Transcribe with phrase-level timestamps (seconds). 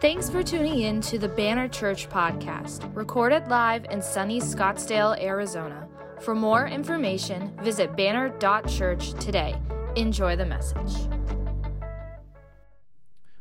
[0.00, 5.86] Thanks for tuning in to the Banner Church podcast, recorded live in sunny Scottsdale, Arizona.
[6.20, 9.54] For more information, visit banner.church today.
[9.96, 11.06] Enjoy the message.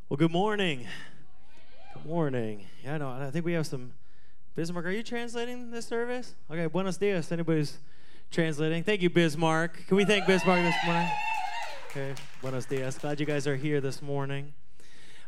[0.10, 0.86] Well, good morning.
[1.94, 2.66] Good morning.
[2.84, 3.94] Yeah, no, I think we have some.
[4.54, 6.36] Bismarck, are you translating this service?
[6.52, 7.32] Okay, buenos dias.
[7.32, 7.78] Anybody's
[8.32, 8.84] translating?
[8.84, 9.88] Thank you, Bismarck.
[9.88, 11.10] Can we thank Bismarck this morning?
[11.90, 12.98] Okay, buenos dias.
[12.98, 14.52] Glad you guys are here this morning.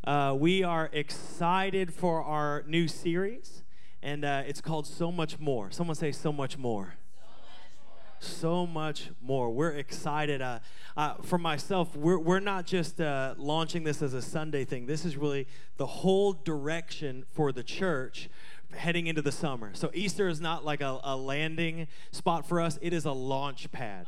[0.03, 3.61] Uh, we are excited for our new series,
[4.01, 5.69] and uh, it's called So Much More.
[5.69, 6.95] Someone say, So Much More.
[8.19, 9.49] So much more.
[9.49, 10.43] We're excited.
[10.43, 10.59] Uh,
[10.95, 14.85] uh, for myself, we're, we're not just uh, launching this as a Sunday thing.
[14.85, 18.29] This is really the whole direction for the church
[18.75, 19.71] heading into the summer.
[19.73, 23.71] So Easter is not like a, a landing spot for us, it is a launch
[23.71, 24.05] pad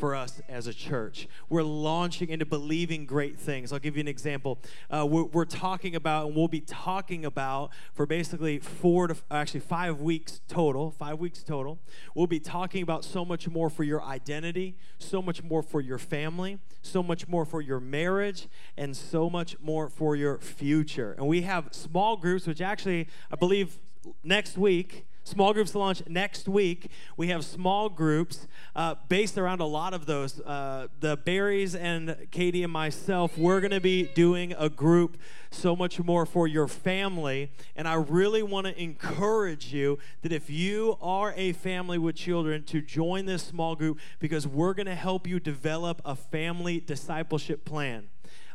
[0.00, 1.28] for us as a church.
[1.50, 3.70] We're launching into believing great things.
[3.70, 4.58] I'll give you an example.
[4.90, 9.60] Uh, we're, we're, talking about, and we'll be talking about for basically four to actually
[9.60, 11.78] five weeks total, five weeks total.
[12.14, 15.98] We'll be talking about so much more for your identity, so much more for your
[15.98, 21.14] family, so much more for your marriage, and so much more for your future.
[21.18, 23.78] And we have small groups, which actually, I believe,
[24.24, 26.90] next week Small groups launch next week.
[27.16, 30.40] We have small groups uh, based around a lot of those.
[30.40, 35.18] Uh, the Barrys and Katie and myself, we're going to be doing a group
[35.50, 37.50] so much more for your family.
[37.76, 42.64] And I really want to encourage you that if you are a family with children,
[42.64, 47.64] to join this small group because we're going to help you develop a family discipleship
[47.64, 48.08] plan.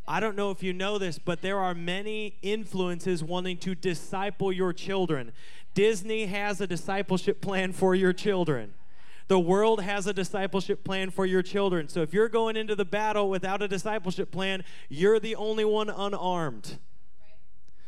[0.08, 4.52] I don't know if you know this, but there are many influences wanting to disciple
[4.52, 5.32] your children.
[5.76, 8.74] Disney has a discipleship plan for your children.
[9.28, 11.90] The world has a discipleship plan for your children.
[11.90, 15.90] So if you're going into the battle without a discipleship plan, you're the only one
[15.90, 16.80] unarmed.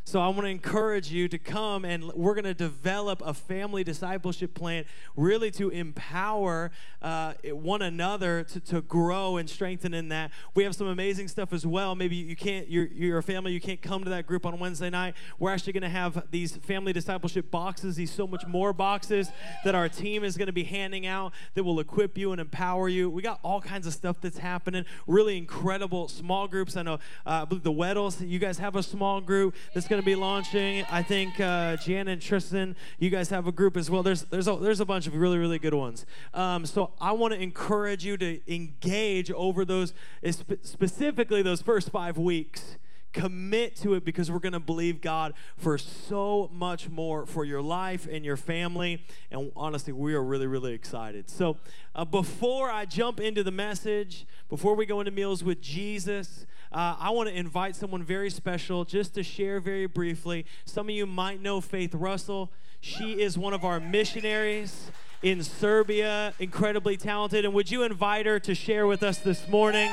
[0.08, 3.84] So I want to encourage you to come and we're going to develop a family
[3.84, 4.86] discipleship plan
[5.18, 10.32] really to empower uh, one another to, to grow and strengthen in that.
[10.56, 11.94] We have some amazing stuff as well.
[11.94, 14.90] Maybe you can't, you're, you're a family, you can't come to that group on Wednesday
[14.90, 15.16] night.
[15.40, 19.30] We're actually going to have these family discipleship boxes, these so much more boxes
[19.66, 22.88] that our team is going to be handing out that will equip you and empower
[22.88, 23.10] you.
[23.10, 24.86] We got all kinds of stuff that's happening.
[25.06, 26.78] Really incredible small groups.
[26.78, 26.94] I know,
[27.26, 30.12] uh, I believe the Weddles, you guys have a small group that's going going to
[30.12, 30.86] be launching.
[30.92, 34.04] I think uh, Jan and Tristan, you guys have a group as well.
[34.04, 36.06] There's there's a, there's a bunch of really really good ones.
[36.36, 39.96] Um, so I want to encourage you to engage over those,
[40.30, 42.78] specifically those first five weeks
[43.12, 47.64] commit to it because we're going to believe God for so much more for your
[47.64, 49.04] life and your family.
[49.32, 51.28] And honestly, we are really, really excited.
[51.28, 51.58] So,
[51.96, 56.96] uh, before I jump into the message, before we go into meals with Jesus, uh,
[57.00, 60.46] I want to invite someone very special just to share very briefly.
[60.66, 62.52] Some of you might know Faith Russell.
[62.82, 64.92] She is one of our missionaries
[65.22, 67.46] in Serbia, incredibly talented.
[67.46, 69.90] And would you invite her to share with us this morning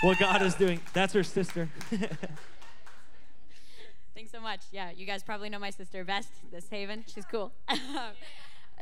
[0.00, 0.80] what God is doing?
[0.92, 1.68] That's her sister.
[4.14, 4.62] Thanks so much.
[4.72, 7.04] Yeah, you guys probably know my sister, best, this Haven.
[7.06, 7.52] She's cool.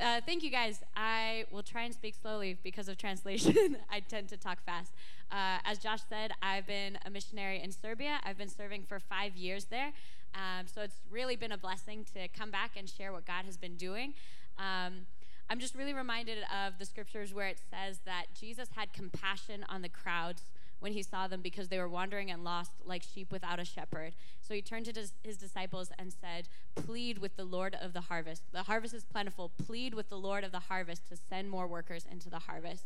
[0.01, 0.83] Uh, thank you guys.
[0.95, 3.79] I will try and speak slowly because of translation.
[3.91, 4.93] I tend to talk fast.
[5.31, 8.21] Uh, as Josh said, I've been a missionary in Serbia.
[8.23, 9.93] I've been serving for five years there.
[10.35, 13.57] Um, so it's really been a blessing to come back and share what God has
[13.57, 14.13] been doing.
[14.59, 15.07] Um,
[15.49, 19.81] I'm just really reminded of the scriptures where it says that Jesus had compassion on
[19.81, 20.43] the crowds
[20.79, 24.15] when he saw them because they were wandering and lost like sheep without a shepherd.
[24.41, 28.43] So he turned to his disciples and said, Plead with the Lord of the harvest.
[28.53, 29.51] The harvest is plentiful.
[29.67, 32.85] Plead with the Lord of the harvest to send more workers into the harvest.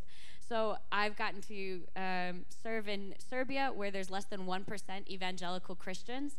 [0.49, 6.35] So I've gotten to um, serve in Serbia where there's less than 1% evangelical Christians.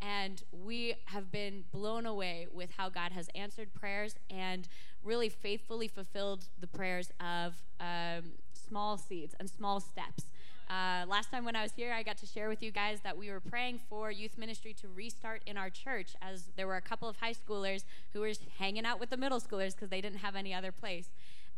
[0.00, 4.66] And we have been blown away with how God has answered prayers and
[5.04, 10.24] really faithfully fulfilled the prayers of um, small seeds and small steps.
[10.72, 13.18] Uh, last time when I was here, I got to share with you guys that
[13.18, 16.80] we were praying for youth ministry to restart in our church, as there were a
[16.80, 20.20] couple of high schoolers who were hanging out with the middle schoolers because they didn't
[20.20, 21.10] have any other place.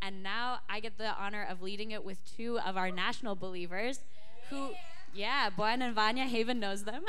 [0.03, 4.01] And now I get the honor of leading it with two of our national believers
[4.51, 4.71] who,
[5.15, 7.05] yeah, Boyan and Vanya, Haven knows them.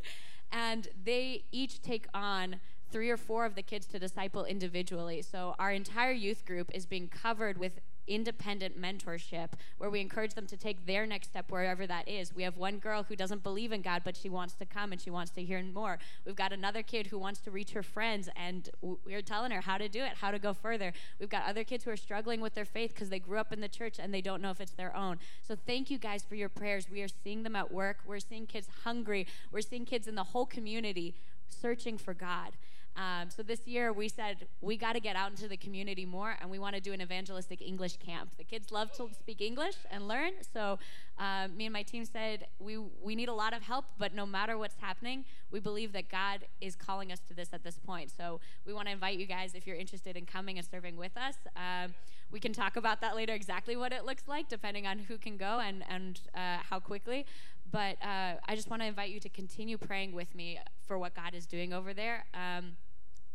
[0.50, 2.56] and they each take on
[2.90, 5.20] three or four of the kids to disciple individually.
[5.20, 7.80] So our entire youth group is being covered with
[8.10, 12.34] independent mentorship where we encourage them to take their next step wherever that is.
[12.34, 15.00] We have one girl who doesn't believe in God, but she wants to come and
[15.00, 15.98] she wants to hear more.
[16.26, 19.78] We've got another kid who wants to reach her friends, and we're telling her how
[19.78, 20.92] to do it, how to go further.
[21.18, 23.60] We've got other kids who are struggling with their faith because they grew up in
[23.60, 25.18] the church and they don't know if it's their own.
[25.46, 26.88] So thank you guys for your prayers.
[26.90, 27.98] We are seeing them at work.
[28.06, 29.26] We're seeing kids hungry.
[29.52, 31.14] We're seeing kids in the whole community
[31.48, 32.52] searching for God.
[32.96, 36.36] Um, so this year we said we got to get out into the community more,
[36.40, 38.36] and we want to do an evangelistic English camp.
[38.36, 40.78] The kids love to speak English and learn, so
[41.18, 44.26] uh, me and my team said we we need a lot of help, but no
[44.26, 48.10] matter what's happening, we believe that God is calling us to this at this point.
[48.16, 51.16] So we want to invite you guys if you're interested in coming and serving with
[51.16, 51.36] us.
[51.56, 51.94] Um,
[52.32, 55.36] we can talk about that later, exactly what it looks like, depending on who can
[55.36, 57.26] go and and uh, how quickly.
[57.70, 61.14] But uh, I just want to invite you to continue praying with me for what
[61.14, 62.24] God is doing over there.
[62.34, 62.76] Um,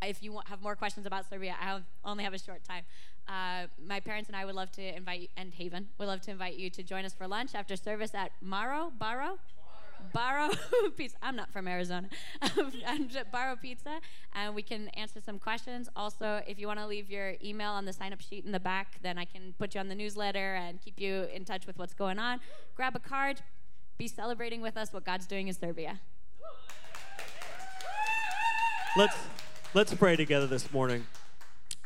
[0.02, 2.84] if you want, have more questions about Serbia, I only have a short time.
[3.28, 6.32] Uh, my parents and I would love to invite you, and Haven would love to
[6.32, 9.40] invite you to join us for lunch after service at Maro, Barro,
[10.14, 10.56] Barro
[10.98, 11.18] Pizza.
[11.22, 12.10] I'm not from Arizona.
[12.42, 14.00] Barro Pizza,
[14.34, 15.90] and we can answer some questions.
[15.96, 19.00] Also, if you want to leave your email on the sign-up sheet in the back,
[19.02, 21.94] then I can put you on the newsletter and keep you in touch with what's
[21.94, 22.40] going on.
[22.76, 23.42] Grab a card,
[23.98, 26.00] be celebrating with us what God's doing in Serbia.
[28.98, 29.18] Let's
[29.74, 31.06] let's pray together this morning.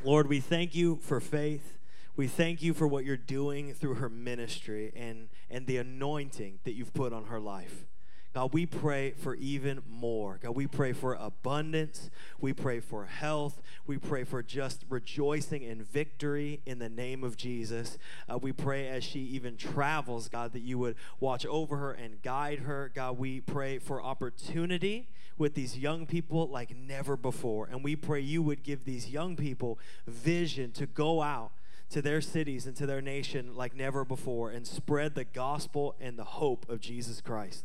[0.04, 1.78] Lord, we thank you for faith.
[2.16, 6.74] We thank you for what you're doing through her ministry and, and the anointing that
[6.74, 7.86] you've put on her life.
[8.34, 10.40] God, we pray for even more.
[10.42, 12.12] God, we pray for abundance.
[12.40, 13.60] We pray for health.
[13.88, 17.98] We pray for just rejoicing and victory in the name of Jesus.
[18.31, 22.22] Uh, we pray as she even travels, God, that you would watch over her and
[22.22, 22.92] guide her.
[22.94, 25.08] God, we pray for opportunity
[25.40, 27.66] with these young people like never before.
[27.66, 31.52] And we pray you would give these young people vision to go out
[31.90, 36.20] to their cities and to their nation like never before and spread the gospel and
[36.20, 37.64] the hope of Jesus Christ.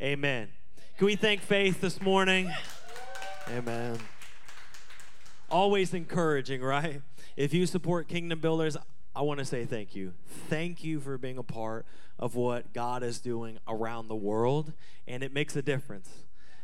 [0.00, 0.48] Amen.
[0.98, 2.50] Can we thank Faith this morning?
[3.48, 3.98] Amen.
[5.50, 7.02] Always encouraging, right?
[7.36, 8.76] If you support Kingdom Builders,
[9.14, 10.14] I want to say thank you.
[10.48, 11.86] Thank you for being a part
[12.18, 14.72] of what God is doing around the world,
[15.06, 16.10] and it makes a difference.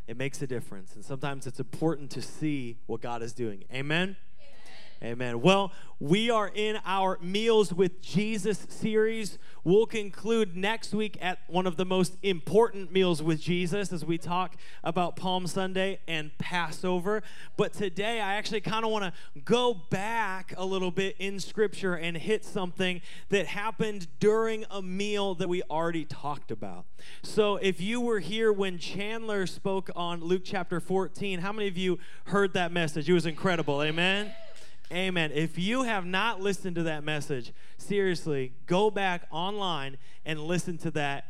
[0.07, 0.95] It makes a difference.
[0.95, 3.65] And sometimes it's important to see what God is doing.
[3.73, 4.17] Amen.
[5.03, 5.41] Amen.
[5.41, 9.37] Well, we are in our Meals with Jesus series.
[9.65, 14.17] We'll conclude next week at one of the most important meals with Jesus as we
[14.17, 14.55] talk
[14.85, 17.25] about Palm Sunday and Passover.
[17.57, 21.95] But today, I actually kind of want to go back a little bit in Scripture
[21.95, 23.01] and hit something
[23.31, 26.85] that happened during a meal that we already talked about.
[27.25, 31.77] So, if you were here when Chandler spoke on Luke chapter 14, how many of
[31.77, 33.11] you heard that message?
[33.11, 33.83] It was incredible.
[33.83, 34.33] Amen.
[34.91, 35.31] Amen.
[35.33, 40.91] If you have not listened to that message, seriously, go back online and listen to
[40.93, 41.27] that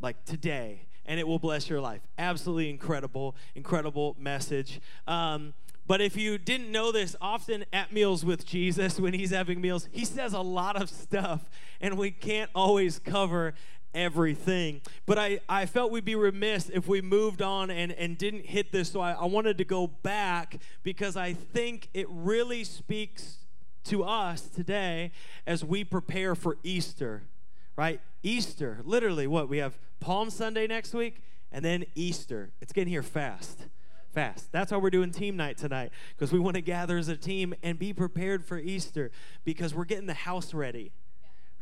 [0.00, 2.02] like today, and it will bless your life.
[2.18, 4.80] Absolutely incredible, incredible message.
[5.06, 5.54] Um,
[5.86, 9.88] but if you didn't know this, often at meals with Jesus, when he's having meals,
[9.92, 11.50] he says a lot of stuff,
[11.80, 13.54] and we can't always cover
[13.94, 14.80] everything.
[15.06, 18.72] But I, I felt we'd be remiss if we moved on and, and didn't hit
[18.72, 18.90] this.
[18.90, 23.38] So I, I wanted to go back because I think it really speaks
[23.84, 25.10] to us today
[25.46, 27.22] as we prepare for Easter,
[27.76, 28.00] right?
[28.22, 29.48] Easter, literally, what?
[29.48, 32.50] We have Palm Sunday next week and then Easter.
[32.60, 33.66] It's getting here fast.
[34.14, 34.52] Fast.
[34.52, 37.54] That's why we're doing team night tonight because we want to gather as a team
[37.62, 39.10] and be prepared for Easter
[39.44, 40.92] because we're getting the house ready.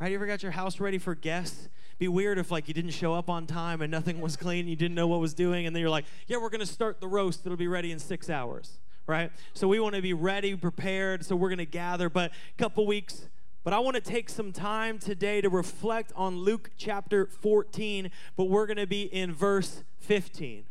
[0.00, 0.10] Right?
[0.10, 1.68] You ever got your house ready for guests?
[2.00, 4.74] Be weird if like you didn't show up on time and nothing was clean, you
[4.74, 7.44] didn't know what was doing, and then you're like, yeah, we're gonna start the roast.
[7.44, 9.30] It'll be ready in six hours, right?
[9.52, 11.26] So we want to be ready, prepared.
[11.26, 13.28] So we're gonna gather, but a couple weeks.
[13.62, 18.44] But I want to take some time today to reflect on Luke chapter 14, but
[18.44, 20.64] we're going to be in verse 15.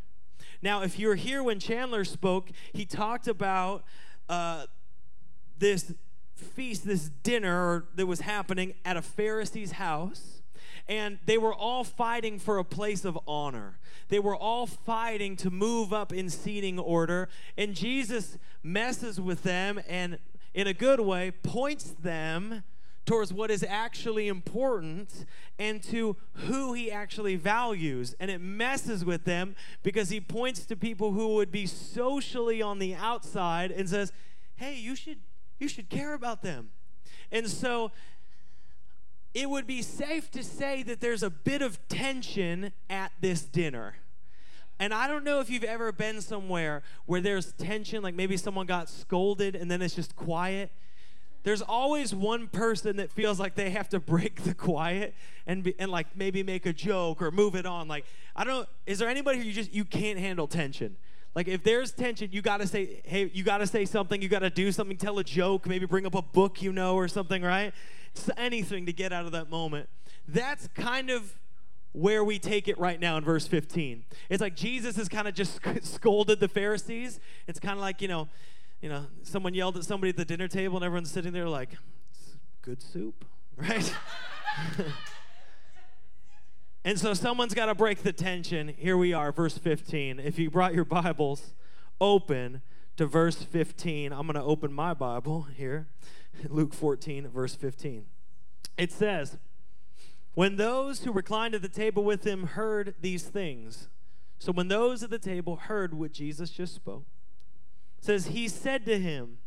[0.63, 3.83] Now, if you were here when Chandler spoke, he talked about
[4.27, 4.65] uh,
[5.59, 5.93] this
[6.33, 10.38] feast, this dinner that was happening at a Pharisee's house
[10.89, 13.77] and they were all fighting for a place of honor.
[14.10, 19.79] They were all fighting to move up in seating order, and Jesus messes with them
[19.88, 20.17] and,
[20.53, 22.63] in a good way, points them
[23.05, 25.25] towards what is actually important
[25.58, 28.15] and to who he actually values.
[28.19, 32.79] And it messes with them because he points to people who would be socially on
[32.79, 34.12] the outside and says,
[34.58, 35.19] "Hey, you should
[35.60, 36.72] you should care about them."
[37.31, 37.91] And so
[39.33, 43.95] it would be safe to say that there's a bit of tension at this dinner.
[44.79, 48.65] And I don't know if you've ever been somewhere where there's tension, like maybe someone
[48.65, 50.71] got scolded and then it's just quiet.
[51.43, 55.13] there's always one person that feels like they have to break the quiet
[55.48, 57.88] and be, and like maybe make a joke or move it on.
[57.88, 58.05] Like
[58.36, 58.67] I don't.
[58.86, 60.95] Is there anybody who you just you can't handle tension?
[61.36, 64.21] Like if there's tension, you gotta say, hey, you gotta say something.
[64.21, 64.98] You gotta do something.
[64.98, 65.67] Tell a joke.
[65.67, 67.41] Maybe bring up a book you know or something.
[67.41, 67.74] Right?
[68.38, 69.89] Anything to get out of that moment.
[70.27, 71.35] That's kind of
[71.91, 74.05] where we take it right now in verse 15.
[74.29, 77.19] It's like Jesus has kind of just scolded the Pharisees.
[77.47, 78.27] It's kind of like, you know,
[78.81, 81.69] you know, someone yelled at somebody at the dinner table and everyone's sitting there like,
[82.61, 83.25] good soup,
[83.57, 83.93] right?
[86.85, 88.69] and so someone's got to break the tension.
[88.69, 90.19] Here we are, verse 15.
[90.19, 91.53] If you brought your Bibles,
[91.99, 92.61] open
[93.00, 94.12] to verse 15.
[94.12, 95.88] I'm going to open my Bible here,
[96.50, 98.03] Luke 14, verse 15.
[98.77, 99.38] It says,
[100.34, 103.88] When those who reclined at the table with him heard these things,
[104.38, 107.06] so when those at the table heard what Jesus just spoke,
[108.01, 109.38] says, He said to him,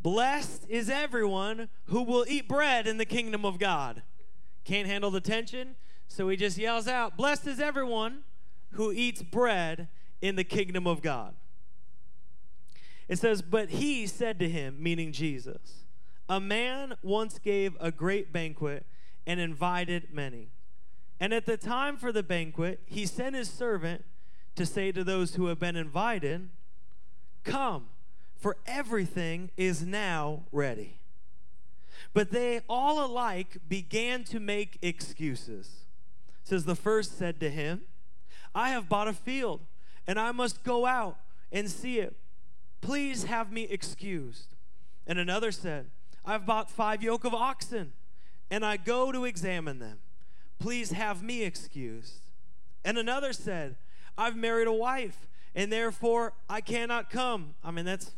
[0.00, 4.02] Blessed is everyone who will eat bread in the kingdom of God.
[4.64, 5.76] Can't handle the tension,
[6.08, 8.20] so he just yells out, Blessed is everyone
[8.70, 9.88] who eats bread
[10.22, 11.34] in the kingdom of God.
[13.08, 15.84] It says, But he said to him, meaning Jesus,
[16.28, 18.86] A man once gave a great banquet
[19.26, 20.48] and invited many.
[21.18, 24.04] And at the time for the banquet, he sent his servant
[24.54, 26.48] to say to those who have been invited,
[27.44, 27.86] Come,
[28.36, 30.98] for everything is now ready.
[32.12, 35.86] But they all alike began to make excuses.
[36.44, 37.82] Says the first said to him,
[38.54, 39.60] I have bought a field,
[40.06, 41.18] and I must go out
[41.52, 42.16] and see it.
[42.86, 44.54] Please have me excused.
[45.08, 45.86] And another said,
[46.24, 47.94] I've bought five yoke of oxen,
[48.48, 49.98] and I go to examine them.
[50.60, 52.20] Please have me excused.
[52.84, 53.74] And another said,
[54.16, 57.56] I've married a wife and therefore I cannot come.
[57.64, 58.12] I mean, that's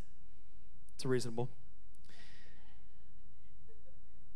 [0.93, 1.49] it's reasonable.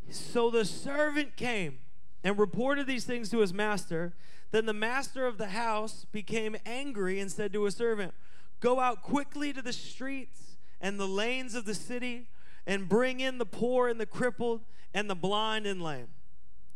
[0.09, 1.77] So the servant came
[2.23, 4.13] and reported these things to his master.
[4.49, 8.15] Then the master of the house became angry and said to his servant,
[8.63, 12.29] Go out quickly to the streets and the lanes of the city
[12.65, 14.61] and bring in the poor and the crippled
[14.93, 16.07] and the blind and lame.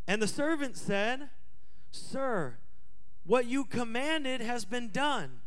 [0.05, 1.29] And the servant said,
[1.91, 2.57] Sir,
[3.25, 5.39] what you commanded has been done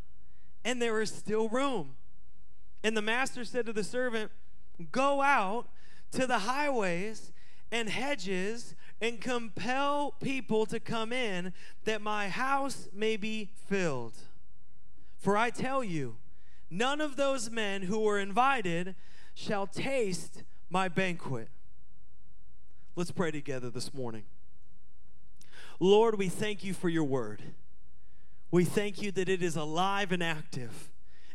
[0.65, 1.91] and there is still room.
[2.83, 4.31] And the master said to the servant,
[4.91, 5.67] Go out
[6.13, 7.31] to the highways
[7.71, 11.53] and hedges and compel people to come in
[11.85, 14.15] that my house may be filled.
[15.19, 16.15] For I tell you,
[16.71, 18.95] none of those men who were invited
[19.35, 21.49] shall taste my banquet.
[22.95, 24.23] Let's pray together this morning.
[25.79, 27.41] Lord, we thank you for your word.
[28.51, 30.91] We thank you that it is alive and active.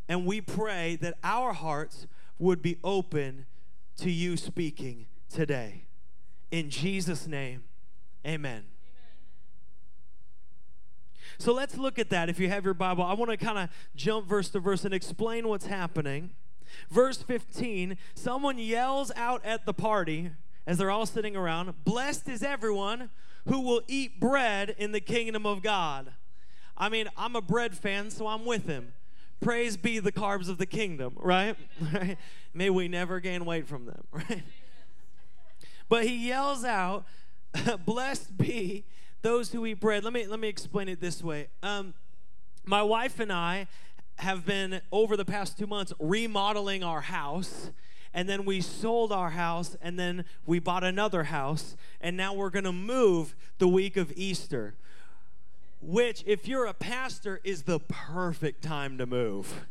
[0.09, 2.07] And we pray that our hearts
[2.39, 3.47] would be open
[3.99, 5.85] to you speaking today.
[6.51, 7.65] In Jesus' name,
[8.27, 8.65] amen.
[11.39, 12.29] So let's look at that.
[12.29, 14.95] If you have your Bible, I want to kind of jump verse to verse and
[14.95, 16.31] explain what's happening.
[16.91, 20.33] Verse 15 someone yells out at the party
[20.67, 23.11] as they're all sitting around Blessed is everyone
[23.47, 26.13] who will eat bread in the kingdom of God.
[26.77, 28.93] I mean, I'm a bread fan, so I'm with him.
[29.41, 31.57] Praise be the carbs of the kingdom, right?
[32.55, 34.43] May we never gain weight from them, right?
[35.89, 37.05] But he yells out,
[37.85, 38.85] "Blessed be
[39.27, 41.49] those who eat bread." Let me let me explain it this way.
[41.61, 41.95] Um,
[42.65, 43.67] my wife and I
[44.19, 47.71] have been over the past two months remodeling our house
[48.15, 52.51] and then we sold our house and then we bought another house and now we're
[52.51, 54.75] going to move the week of Easter
[55.83, 59.67] which, if you're a pastor, is the perfect time to move.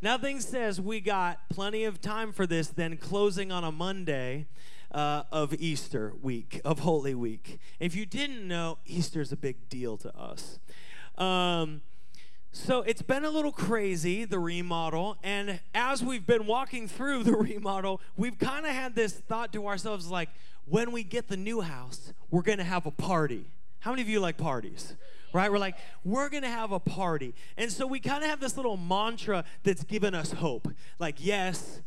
[0.00, 4.46] Nothing says we got plenty of time for this than closing on a Monday
[4.92, 7.58] uh, of Easter week, of Holy Week.
[7.78, 10.58] If you didn't know, Easter is a big deal to us.
[11.18, 11.82] Um,
[12.52, 15.16] so it's been a little crazy, the remodel.
[15.22, 19.66] And as we've been walking through the remodel, we've kind of had this thought to
[19.66, 20.30] ourselves like,
[20.66, 23.46] when we get the new house, we're going to have a party.
[23.80, 24.94] How many of you like parties?
[25.32, 25.50] right?
[25.50, 27.34] We're like, we're going to have a party.
[27.56, 30.68] And so we kind of have this little mantra that's given us hope.
[30.98, 31.82] Like, yes,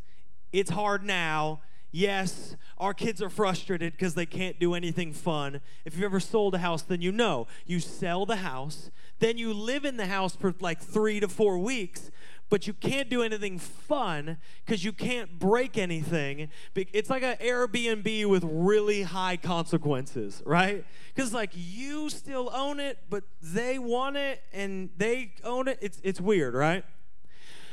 [0.52, 1.62] it's hard now.
[1.96, 5.62] Yes, our kids are frustrated because they can't do anything fun.
[5.86, 7.46] If you've ever sold a house, then you know.
[7.68, 11.60] You sell the house, then you live in the house for like three to four
[11.60, 12.10] weeks,
[12.50, 16.50] but you can't do anything fun because you can't break anything.
[16.76, 20.84] It's like an Airbnb with really high consequences, right?
[21.14, 25.78] Because like you still own it, but they want it and they own it.
[25.80, 26.84] It's it's weird, right?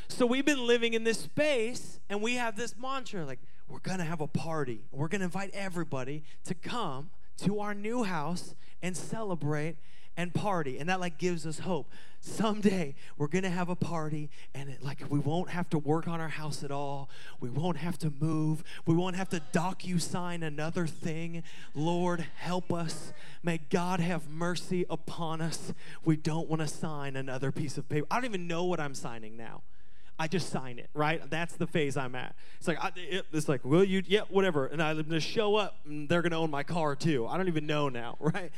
[0.08, 3.38] So we've been living in this space and we have this mantra like,
[3.70, 4.84] we're gonna have a party.
[4.90, 9.76] We're gonna invite everybody to come to our new house and celebrate
[10.16, 10.78] and party.
[10.78, 11.88] And that like gives us hope.
[12.20, 16.20] Someday we're gonna have a party and it, like we won't have to work on
[16.20, 17.08] our house at all.
[17.38, 18.64] We won't have to move.
[18.86, 21.44] We won't have to DocuSign another thing.
[21.74, 23.12] Lord help us.
[23.42, 25.72] May god have mercy upon us.
[26.04, 28.06] We don't want to sign another piece of paper.
[28.10, 29.62] I don't even know what i'm signing now
[30.20, 31.22] I just sign it, right?
[31.30, 32.34] That's the phase I'm at.
[32.58, 32.92] It's like, I,
[33.32, 34.02] it's like, will you?
[34.06, 34.66] Yeah, whatever.
[34.66, 37.26] And I'm gonna show up, and they're gonna own my car too.
[37.26, 38.52] I don't even know now, right?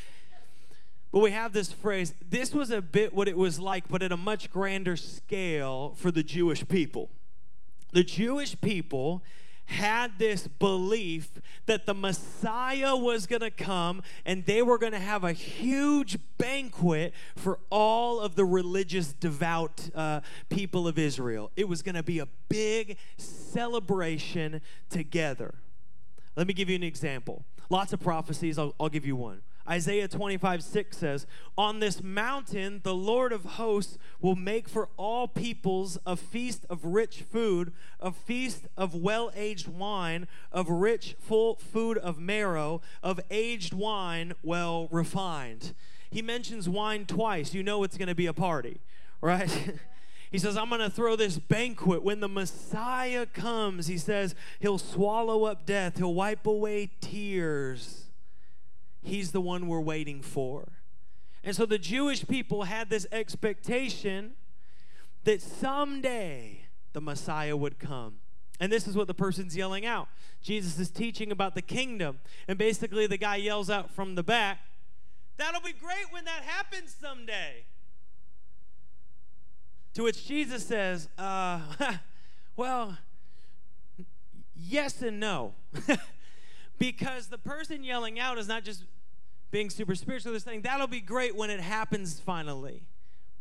[1.13, 2.15] But we have this phrase.
[2.29, 6.11] This was a bit what it was like, but at a much grander scale for
[6.11, 7.11] the Jewish people.
[7.93, 9.23] The Jewish people
[9.67, 11.31] had this belief
[11.67, 16.19] that the Messiah was going to come and they were going to have a huge
[16.39, 21.51] banquet for all of the religious, devout uh, people of Israel.
[21.57, 25.55] It was going to be a big celebration together.
[26.37, 27.45] Let me give you an example.
[27.71, 29.43] Lots of prophecies, I'll, I'll give you one.
[29.69, 31.27] Isaiah 25, 6 says,
[31.57, 36.85] On this mountain the Lord of hosts will make for all peoples a feast of
[36.85, 43.21] rich food, a feast of well aged wine, of rich, full food of marrow, of
[43.31, 45.75] aged wine well refined.
[46.11, 47.55] He mentions wine twice.
[47.55, 48.81] You know it's going to be a party,
[49.21, 49.75] right?
[50.33, 52.03] He says, I'm going to throw this banquet.
[52.03, 58.02] When the Messiah comes, he says, he'll swallow up death, he'll wipe away tears.
[59.03, 60.69] He's the one we're waiting for.
[61.45, 64.33] And so the Jewish people had this expectation
[65.25, 68.17] that someday the Messiah would come.
[68.61, 70.09] And this is what the person's yelling out.
[70.41, 72.21] Jesus is teaching about the kingdom.
[72.47, 74.61] And basically, the guy yells out from the back,
[75.37, 77.65] That'll be great when that happens someday.
[79.95, 81.61] To which Jesus says, uh,
[82.57, 82.99] Well,
[84.55, 85.55] yes and no.
[86.83, 88.83] because the person yelling out is not just
[89.53, 92.83] being super spiritual, they're saying that'll be great when it happens finally.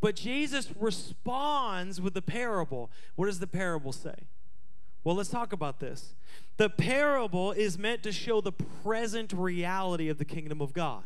[0.00, 2.88] But Jesus responds with the parable.
[3.16, 4.14] What does the parable say?
[5.02, 6.14] Well, let's talk about this.
[6.56, 11.02] The parable is meant to show the present reality of the kingdom of God.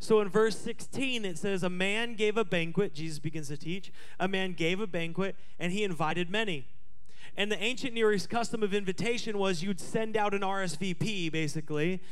[0.00, 3.92] So in verse 16, it says, A man gave a banquet, Jesus begins to teach.
[4.18, 6.68] A man gave a banquet, and he invited many.
[7.38, 12.02] And the ancient Near East custom of invitation was you'd send out an RSVP, basically,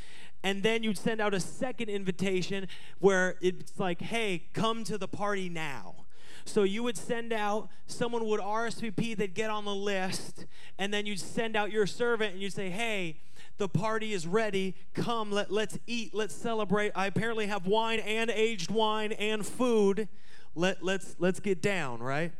[0.44, 2.68] and then you'd send out a second invitation
[3.00, 5.96] where it's like, hey, come to the party now.
[6.44, 10.46] So you would send out, someone would RSVP, they'd get on the list,
[10.78, 13.18] and then you'd send out your servant and you'd say, hey,
[13.58, 14.76] the party is ready.
[14.94, 16.92] Come, let, let's eat, let's celebrate.
[16.94, 20.06] I apparently have wine and aged wine and food.
[20.54, 22.30] Let, let's, let's get down, right?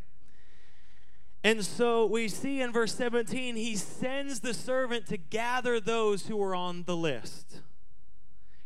[1.45, 6.43] And so we see in verse 17, he sends the servant to gather those who
[6.43, 7.61] are on the list.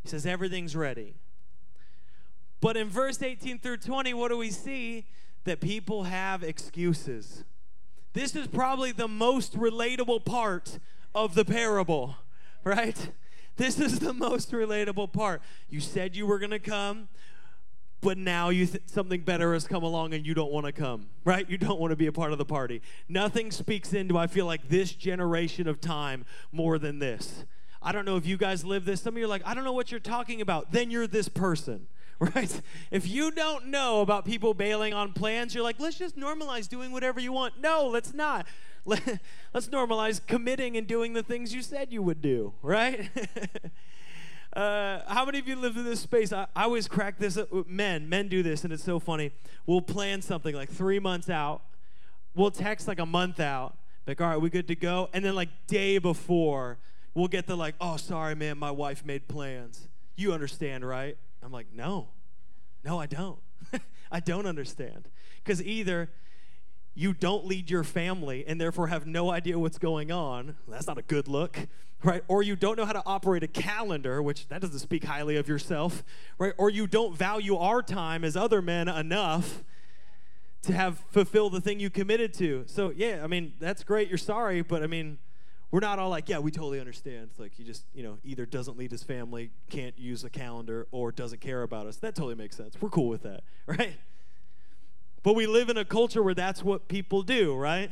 [0.02, 1.14] He says, everything's ready.
[2.60, 5.06] But in verse 18 through 20, what do we see?
[5.44, 7.44] That people have excuses.
[8.12, 10.78] This is probably the most relatable part
[11.14, 12.16] of the parable,
[12.64, 13.10] right?
[13.56, 15.42] This is the most relatable part.
[15.68, 17.08] You said you were going to come
[18.00, 21.06] but now you th- something better has come along and you don't want to come
[21.24, 21.48] right?
[21.48, 22.80] You don't want to be a part of the party.
[23.08, 27.44] Nothing speaks into i feel like this generation of time more than this.
[27.82, 29.00] I don't know if you guys live this.
[29.00, 30.72] Some of you are like i don't know what you're talking about.
[30.72, 31.86] Then you're this person
[32.18, 32.60] right?
[32.90, 36.92] If you don't know about people bailing on plans you're like let's just normalize doing
[36.92, 37.60] whatever you want.
[37.60, 38.46] No let's not.
[39.52, 43.10] Let's normalize committing and doing the things you said you would do right
[44.52, 46.32] Uh, how many of you live in this space?
[46.32, 47.48] I, I always crack this up.
[47.68, 49.32] Men, men do this, and it's so funny.
[49.66, 51.62] We'll plan something like three months out.
[52.34, 53.76] We'll text like a month out.
[54.06, 55.08] Like, all right, we good to go?
[55.12, 56.78] And then like day before,
[57.14, 59.88] we'll get the like, oh, sorry, man, my wife made plans.
[60.16, 61.16] You understand, right?
[61.42, 62.08] I'm like, no,
[62.84, 63.38] no, I don't.
[64.10, 65.08] I don't understand.
[65.44, 66.10] Because either
[66.94, 70.56] you don't lead your family and therefore have no idea what's going on.
[70.66, 71.68] That's not a good look,
[72.02, 72.22] right?
[72.28, 75.48] Or you don't know how to operate a calendar, which that doesn't speak highly of
[75.48, 76.02] yourself,
[76.38, 76.52] right?
[76.56, 79.62] Or you don't value our time as other men enough
[80.62, 82.64] to have fulfill the thing you committed to.
[82.66, 84.08] So, yeah, I mean, that's great.
[84.08, 85.18] You're sorry, but I mean,
[85.70, 87.28] we're not all like, yeah, we totally understand.
[87.30, 90.86] It's like he just, you know, either doesn't lead his family, can't use a calendar,
[90.90, 91.96] or doesn't care about us.
[91.96, 92.74] That totally makes sense.
[92.80, 93.94] We're cool with that, right?
[95.22, 97.90] But we live in a culture where that's what people do, right?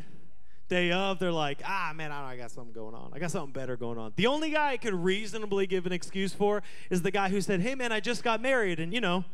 [0.68, 3.12] Day of, they're like, ah, man, I, I got something going on.
[3.14, 4.12] I got something better going on.
[4.16, 7.60] The only guy I could reasonably give an excuse for is the guy who said,
[7.60, 9.24] hey, man, I just got married, and, you know,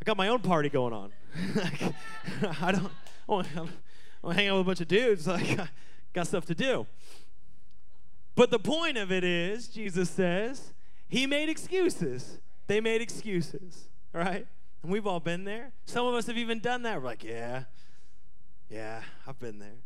[0.00, 1.12] I got my own party going on.
[2.60, 2.92] I don't.
[4.24, 5.26] I'm hanging out with a bunch of dudes.
[5.32, 5.68] Like, I
[6.12, 6.86] got stuff to do.
[8.34, 10.72] But the point of it is, Jesus says,
[11.08, 12.38] he made excuses.
[12.66, 14.46] They made excuses, right?
[14.82, 15.72] And we've all been there.
[15.84, 17.00] Some of us have even done that.
[17.00, 17.64] We're like, yeah,
[18.72, 19.76] yeah, I've been there.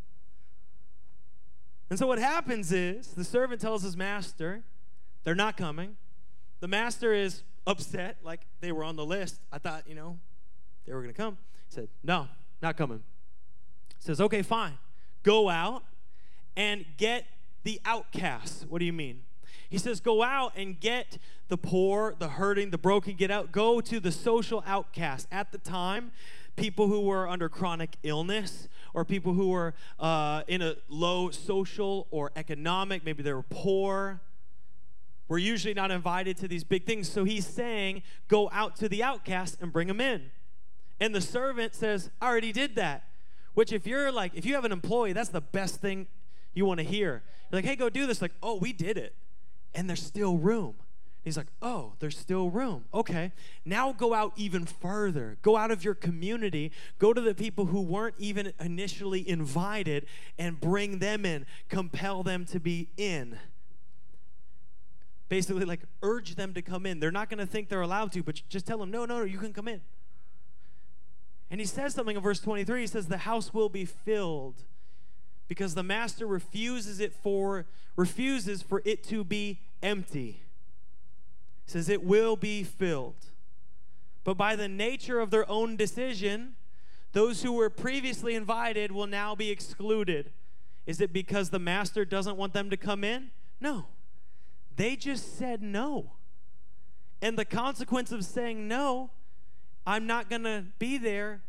[1.90, 4.62] And so what happens is the servant tells his master,
[5.25, 5.96] they're not coming.
[6.61, 9.40] The master is upset, like they were on the list.
[9.53, 10.18] I thought, you know,
[10.87, 11.38] they were going to come.
[11.68, 12.29] He said, no,
[12.62, 13.03] not coming.
[13.99, 14.79] He says, okay, fine.
[15.22, 15.83] Go out
[16.57, 17.27] and get
[17.64, 18.64] the outcasts.
[18.68, 19.22] What do you mean?
[19.68, 21.18] He says, Go out and get
[21.49, 23.53] the poor, the hurting, the broken, get out.
[23.53, 25.27] Go to the social outcasts.
[25.31, 26.12] At the time,
[26.57, 32.09] people who were under chronic illness or people who were uh, in a low social
[32.11, 34.22] or economic, maybe they were poor,
[35.28, 37.06] were usually not invited to these big things.
[37.09, 40.30] So he's saying, Go out to the outcasts and bring them in.
[40.98, 43.04] And the servant says, I already did that.
[43.52, 46.06] Which, if you're like, if you have an employee, that's the best thing
[46.54, 47.22] you want to hear.
[47.50, 48.22] You're like, hey, go do this.
[48.22, 49.14] Like, oh, we did it.
[49.74, 50.76] And there's still room.
[51.26, 52.84] He's like, oh, there's still room.
[52.94, 53.32] Okay.
[53.64, 55.38] Now go out even further.
[55.42, 56.70] Go out of your community.
[57.00, 60.06] Go to the people who weren't even initially invited
[60.38, 61.44] and bring them in.
[61.68, 63.40] Compel them to be in.
[65.28, 67.00] Basically, like, urge them to come in.
[67.00, 69.24] They're not going to think they're allowed to, but just tell them, no, no, no,
[69.24, 69.80] you can come in.
[71.50, 72.82] And he says something in verse 23.
[72.82, 74.62] He says, the house will be filled
[75.48, 80.45] because the master refuses it for refuses for it to be empty.
[81.66, 83.26] Says it will be filled.
[84.24, 86.55] But by the nature of their own decision,
[87.12, 90.31] those who were previously invited will now be excluded.
[90.87, 93.31] Is it because the master doesn't want them to come in?
[93.61, 93.87] No.
[94.76, 96.12] They just said no.
[97.20, 99.11] And the consequence of saying no,
[99.87, 101.42] I'm not going to be there,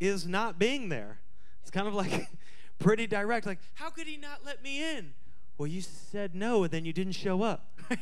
[0.00, 1.20] is not being there.
[1.62, 2.28] It's kind of like
[2.78, 3.46] pretty direct.
[3.46, 5.14] Like, how could he not let me in?
[5.56, 7.68] Well, you said no, and then you didn't show up.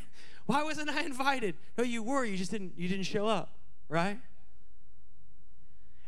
[0.50, 1.54] Why wasn't I invited?
[1.78, 2.24] No, you were.
[2.24, 2.72] You just didn't.
[2.76, 3.52] You didn't show up,
[3.88, 4.18] right?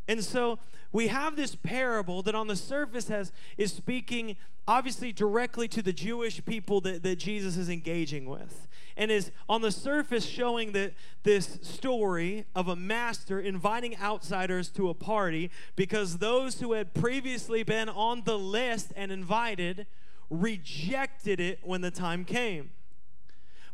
[0.08, 0.58] And so
[0.90, 5.92] we have this parable that on the surface has is speaking obviously directly to the
[5.92, 8.66] Jewish people that, that Jesus is engaging with.
[8.96, 14.88] And is on the surface showing that this story of a master inviting outsiders to
[14.88, 19.86] a party because those who had previously been on the list and invited
[20.30, 22.72] rejected it when the time came.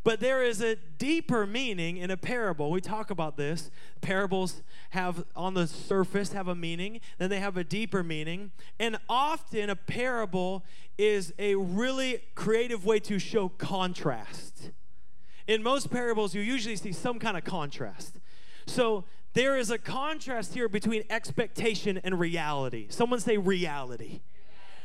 [0.03, 2.71] But there is a deeper meaning in a parable.
[2.71, 3.69] We talk about this.
[4.01, 8.51] Parables have, on the surface, have a meaning, then they have a deeper meaning.
[8.79, 10.63] And often a parable
[10.97, 14.71] is a really creative way to show contrast.
[15.47, 18.19] In most parables, you usually see some kind of contrast.
[18.67, 22.87] So there is a contrast here between expectation and reality.
[22.89, 24.21] Someone say reality.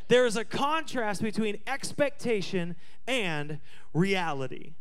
[0.09, 3.61] There is a contrast between expectation and
[3.93, 4.73] reality.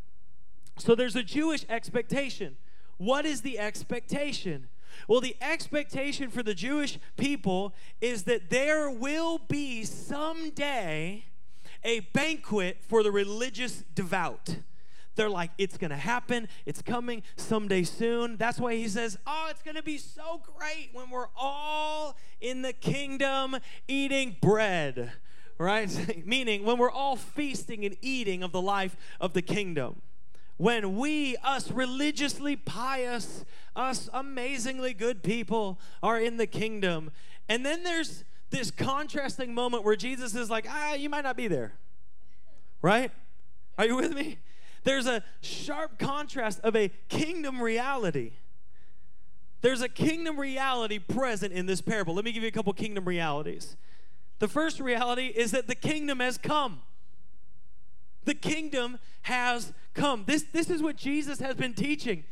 [0.78, 2.56] So there's a Jewish expectation.
[2.96, 4.68] What is the expectation?
[5.08, 11.24] Well, the expectation for the Jewish people is that there will be someday
[11.82, 14.56] a banquet for the religious devout.
[15.16, 18.36] They're like, it's gonna happen, it's coming someday soon.
[18.36, 22.72] That's why he says, Oh, it's gonna be so great when we're all in the
[22.72, 23.56] kingdom
[23.86, 25.12] eating bread,
[25.56, 26.22] right?
[26.26, 30.02] Meaning, when we're all feasting and eating of the life of the kingdom
[30.56, 37.10] when we, us religiously pious, us amazingly good people, are in the kingdom.
[37.48, 41.48] And then there's this contrasting moment where Jesus is like, ah, you might not be
[41.48, 41.74] there.
[42.82, 43.10] Right?
[43.78, 44.38] Are you with me?
[44.84, 48.32] There's a sharp contrast of a kingdom reality.
[49.62, 52.14] There's a kingdom reality present in this parable.
[52.14, 53.76] Let me give you a couple kingdom realities.
[54.38, 56.82] The first reality is that the kingdom has come.
[58.24, 60.24] The kingdom has come.
[60.26, 62.24] This, this is what Jesus has been teaching.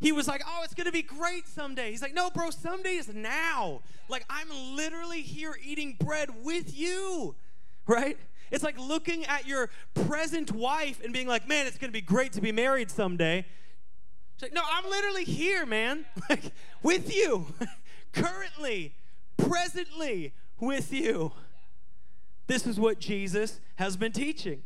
[0.00, 1.90] He was like, Oh, it's gonna be great someday.
[1.90, 3.82] He's like, No, bro, someday is now.
[4.08, 7.34] Like, I'm literally here eating bread with you,
[7.86, 8.18] right?
[8.50, 12.32] It's like looking at your present wife and being like, Man, it's gonna be great
[12.32, 13.44] to be married someday.
[14.36, 16.52] She's like, No, I'm literally here, man, like
[16.82, 17.48] with you,
[18.12, 18.94] currently,
[19.36, 21.32] presently with you.
[22.46, 24.62] This is what Jesus has been teaching.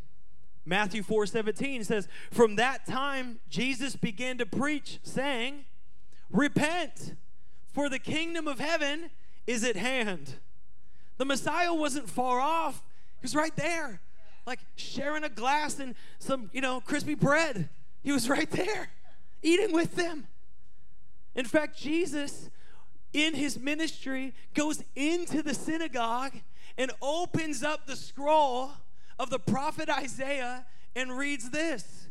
[0.67, 5.65] Matthew 4 17 says, From that time, Jesus began to preach, saying,
[6.31, 7.17] Repent,
[7.73, 9.11] for the kingdom of heaven
[9.47, 10.35] is at hand.
[11.19, 12.83] The Messiah wasn't far off,
[13.21, 14.01] he was right there,
[14.47, 17.69] like sharing a glass and some, you know, crispy bread.
[18.03, 18.91] He was right there,
[19.43, 20.27] eating with them.
[21.35, 22.51] In fact, Jesus
[23.13, 26.33] in his ministry goes into the synagogue
[26.77, 28.73] and opens up the scroll
[29.19, 32.09] of the prophet Isaiah and reads this.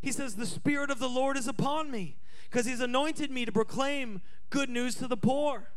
[0.00, 2.16] He says, The Spirit of the Lord is upon me
[2.50, 5.70] because he's anointed me to proclaim good news to the poor.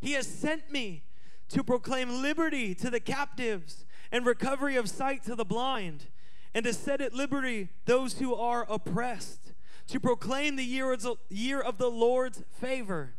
[0.00, 1.04] He has sent me
[1.48, 6.06] to proclaim liberty to the captives and recovery of sight to the blind,
[6.54, 9.52] and to set at liberty those who are oppressed,
[9.88, 13.14] to proclaim the year of the Lord's favor.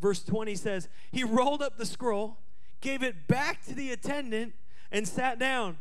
[0.00, 2.38] Verse 20 says, He rolled up the scroll,
[2.80, 4.54] gave it back to the attendant,
[4.90, 5.78] and sat down.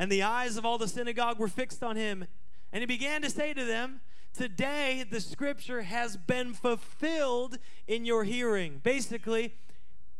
[0.00, 2.24] And the eyes of all the synagogue were fixed on him.
[2.72, 4.00] And he began to say to them,
[4.32, 8.80] Today the scripture has been fulfilled in your hearing.
[8.82, 9.52] Basically,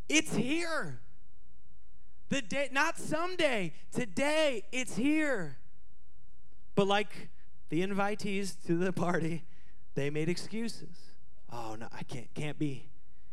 [0.07, 1.01] it's here.
[2.29, 5.57] The day, not someday, today it's here.
[6.75, 7.31] But like
[7.71, 9.45] the invitees to the party,
[9.95, 11.15] they made excuses.
[11.51, 12.91] Oh no, I can't can't be.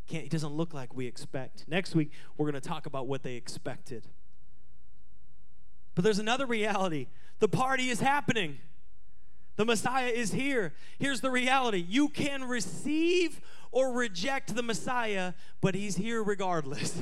[0.08, 1.66] Can't it doesn't look like we expect.
[1.68, 4.08] Next week we're going to talk about what they expected.
[5.98, 7.08] But there's another reality.
[7.40, 8.60] The party is happening.
[9.56, 10.76] The Messiah is here.
[11.00, 17.02] Here's the reality you can receive or reject the Messiah, but he's here regardless.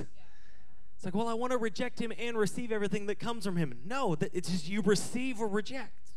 [0.95, 3.77] It's like, well, I want to reject him and receive everything that comes from him.
[3.84, 6.12] No, it's just you receive or reject.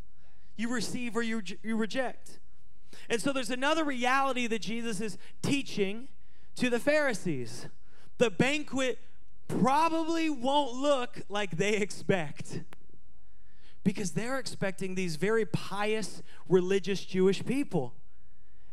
[0.56, 2.38] You receive or you, you reject.
[3.10, 6.06] And so there's another reality that Jesus is teaching
[6.54, 7.66] to the Pharisees.
[8.18, 9.00] The banquet
[9.48, 12.60] probably won't look like they expect
[13.82, 17.94] because they're expecting these very pious, religious Jewish people.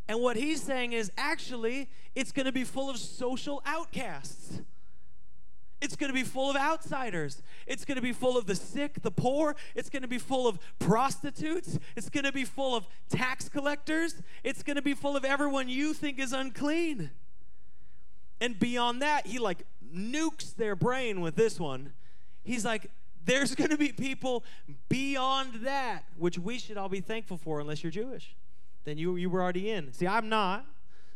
[0.07, 4.61] And what he's saying is actually, it's going to be full of social outcasts.
[5.81, 7.43] It's going to be full of outsiders.
[7.67, 9.55] It's going to be full of the sick, the poor.
[9.75, 11.77] It's going to be full of prostitutes.
[11.95, 14.15] It's going to be full of tax collectors.
[14.43, 17.11] It's going to be full of everyone you think is unclean.
[18.41, 19.63] And beyond that, he like
[19.95, 21.93] nukes their brain with this one.
[22.43, 22.91] He's like,
[23.25, 24.43] there's going to be people
[24.89, 28.35] beyond that, which we should all be thankful for, unless you're Jewish.
[28.83, 29.93] Then you, you were already in.
[29.93, 30.65] See, I'm not.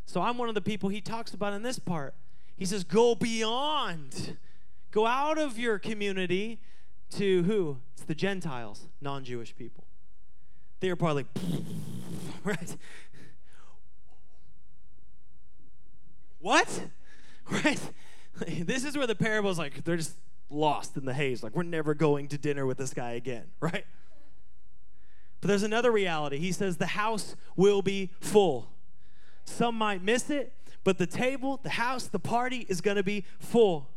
[0.05, 2.15] So I'm one of the people he talks about in this part.
[2.57, 4.37] He says, go beyond.
[4.91, 6.59] Go out of your community
[7.11, 7.77] to who?
[7.93, 9.85] It's the Gentiles, non Jewish people.
[10.79, 11.43] They are probably like,
[12.43, 12.77] right?
[16.39, 16.81] What?
[17.65, 17.81] Right?
[18.65, 20.15] This is where the parable is like, they're just
[20.49, 21.43] lost in the haze.
[21.43, 23.85] Like, we're never going to dinner with this guy again, right?
[25.41, 26.37] But there's another reality.
[26.37, 28.69] He says the house will be full.
[29.45, 33.25] Some might miss it, but the table, the house, the party is going to be
[33.39, 33.89] full.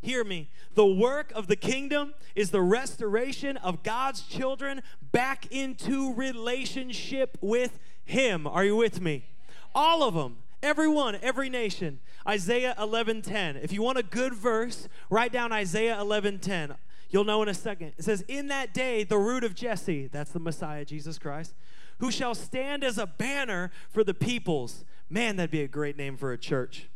[0.00, 0.48] Hear me.
[0.74, 7.80] The work of the kingdom is the restoration of God's children back into relationship with
[8.04, 8.46] Him.
[8.46, 9.26] Are you with me?
[9.74, 10.36] All of them.
[10.62, 12.00] Everyone, every nation.
[12.26, 13.56] Isaiah 11:10.
[13.56, 16.76] If you want a good verse, write down Isaiah 11:10.
[17.10, 17.94] You'll know in a second.
[17.96, 21.54] It says, "In that day, the root of Jesse, that's the Messiah Jesus Christ,
[22.00, 26.16] who shall stand as a banner for the peoples." Man, that'd be a great name
[26.16, 26.88] for a church.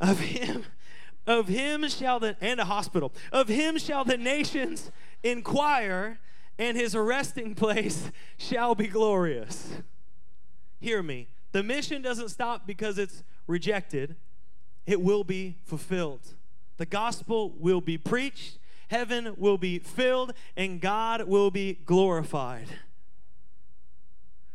[0.00, 0.64] Of him,
[1.26, 3.12] of him shall the and a hospital.
[3.30, 4.90] Of him shall the nations
[5.22, 6.18] inquire,
[6.58, 9.82] and his resting place shall be glorious.
[10.80, 11.28] Hear me.
[11.54, 14.16] The mission doesn't stop because it's rejected,
[14.86, 16.34] it will be fulfilled.
[16.78, 22.66] The gospel will be preached, heaven will be filled, and God will be glorified.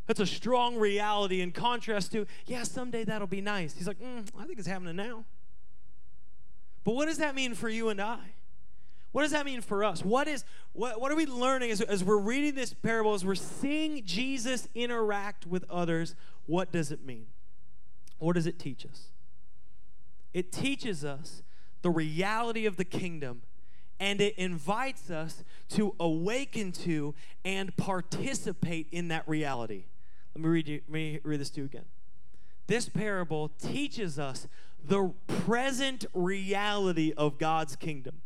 [0.07, 3.75] That's a strong reality in contrast to, yeah, someday that'll be nice.
[3.75, 5.23] He's like, mm, I think it's happening now.
[6.83, 8.19] But what does that mean for you and I?
[9.11, 10.03] What does that mean for us?
[10.03, 10.43] What is
[10.73, 14.67] what, what are we learning as, as we're reading this parable, as we're seeing Jesus
[14.75, 16.15] interact with others?
[16.45, 17.27] What does it mean?
[18.19, 19.07] What does it teach us?
[20.33, 21.41] It teaches us
[21.81, 23.41] the reality of the kingdom
[23.99, 29.85] and it invites us to awaken to and participate in that reality.
[30.35, 31.85] Let me read, you, let me read this to you again.
[32.67, 34.47] This parable teaches us
[34.81, 38.21] the present reality of God's kingdom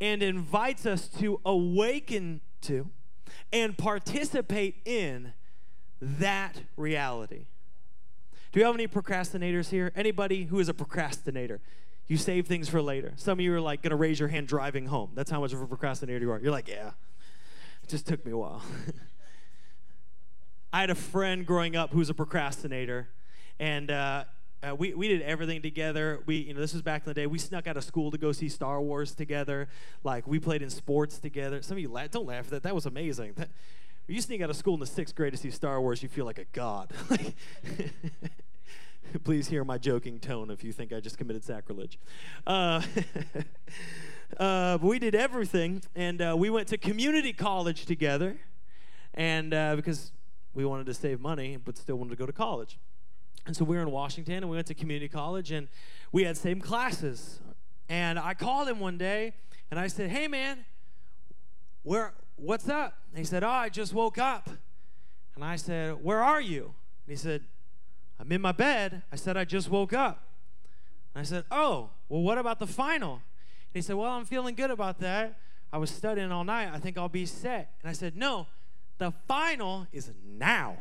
[0.00, 2.88] and invites us to awaken to
[3.52, 5.32] and participate in
[6.00, 7.46] that reality.
[8.52, 9.92] Do you have any procrastinators here?
[9.94, 11.60] Anybody who is a procrastinator?
[12.08, 13.12] You save things for later.
[13.16, 15.12] Some of you are like to raise your hand driving home.
[15.14, 16.40] That's how much of a procrastinator you are.
[16.40, 16.90] You're like, yeah,
[17.84, 18.62] it just took me a while.
[20.72, 23.08] I had a friend growing up who was a procrastinator,
[23.60, 24.24] and uh,
[24.62, 26.20] uh, we, we did everything together.
[26.26, 27.26] We, you know, this was back in the day.
[27.26, 29.68] We snuck out of school to go see Star Wars together.
[30.04, 31.62] Like, we played in sports together.
[31.62, 32.62] Some of you don't laugh at that.
[32.64, 33.34] That was amazing.
[33.36, 33.48] That,
[34.06, 36.24] you sneak out of school in the sixth grade to see Star Wars, you feel
[36.24, 36.92] like a god.
[39.24, 41.98] Please hear my joking tone if you think I just committed sacrilege.
[42.46, 42.82] Uh,
[44.36, 48.38] uh, but we did everything, and uh, we went to community college together,
[49.14, 50.12] and uh, because
[50.54, 52.78] we wanted to save money, but still wanted to go to college.
[53.46, 55.68] And so we were in Washington, and we went to community college, and
[56.12, 57.40] we had same classes.
[57.88, 59.34] And I called him one day,
[59.70, 60.64] and I said, "Hey, man,
[61.82, 62.14] where?
[62.36, 64.50] What's up?" And he said, "Oh, I just woke up."
[65.34, 66.74] And I said, "Where are you?"
[67.06, 67.42] And he said,
[68.20, 69.02] I'm in my bed.
[69.10, 70.22] I said, I just woke up.
[71.16, 73.14] I said, Oh, well, what about the final?
[73.14, 73.22] And
[73.74, 75.38] he said, Well, I'm feeling good about that.
[75.72, 76.70] I was studying all night.
[76.72, 77.72] I think I'll be set.
[77.82, 78.46] And I said, No,
[78.98, 80.76] the final is now.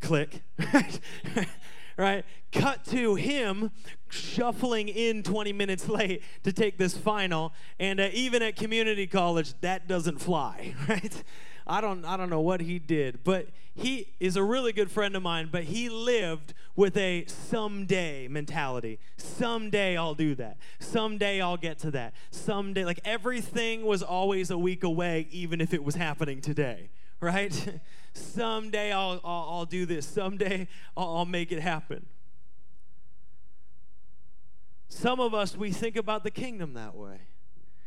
[0.00, 0.42] Click.
[1.96, 2.24] right?
[2.52, 3.70] Cut to him
[4.08, 7.52] shuffling in 20 minutes late to take this final.
[7.78, 11.22] And uh, even at community college, that doesn't fly, right?
[11.66, 15.14] I don't I don't know what he did, but he is a really good friend
[15.14, 18.98] of mine, but he lived with a someday mentality.
[19.16, 20.56] Someday I'll do that.
[20.80, 22.14] Someday I'll get to that.
[22.32, 27.80] Someday like everything was always a week away even if it was happening today, right?
[28.12, 30.06] Someday I'll, I'll, I'll, do this.
[30.06, 32.06] Someday I'll, I'll make it happen.
[34.88, 37.20] Some of us, we think about the kingdom that way.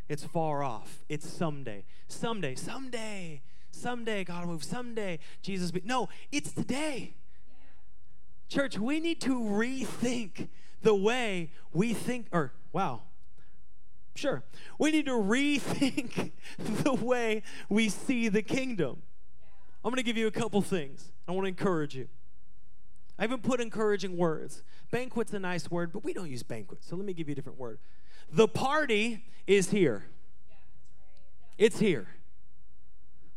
[0.07, 1.03] It's far off.
[1.09, 1.83] It's someday.
[2.07, 2.55] Someday.
[2.55, 3.41] Someday.
[3.71, 4.63] Someday God will move.
[4.63, 5.71] Someday Jesus.
[5.71, 7.15] Be, no, it's today.
[8.47, 10.47] Church, we need to rethink
[10.83, 13.01] the way we think, or wow,
[14.15, 14.43] sure.
[14.77, 19.01] We need to rethink the way we see the kingdom.
[19.83, 21.11] I'm going to give you a couple things.
[21.27, 22.07] I want to encourage you.
[23.19, 24.63] I haven't put encouraging words.
[24.91, 26.83] Banquet's a nice word, but we don't use banquet.
[26.83, 27.79] So let me give you a different word.
[28.31, 30.05] The party is here.
[31.57, 32.07] It's here.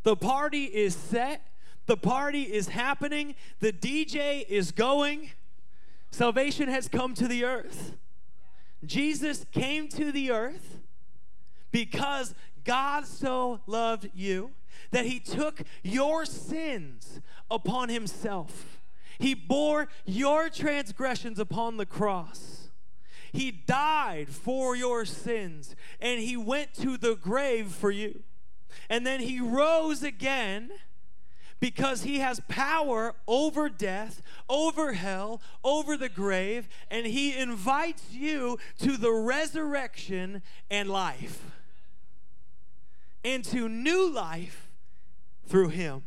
[0.03, 1.43] The party is set,
[1.87, 5.31] the party is happening, the DJ is going.
[6.13, 7.97] Salvation has come to the earth.
[8.85, 10.79] Jesus came to the earth
[11.73, 14.53] because God so loved you
[14.97, 18.81] that he took your sins upon himself.
[19.19, 22.71] He bore your transgressions upon the cross.
[23.31, 28.23] He died for your sins and he went to the grave for you.
[28.89, 30.71] And then he rose again
[31.61, 38.57] because he has power over death, over hell, over the grave, and he invites you
[38.79, 41.45] to the resurrection and life,
[43.23, 44.66] and to new life
[45.47, 46.05] through him.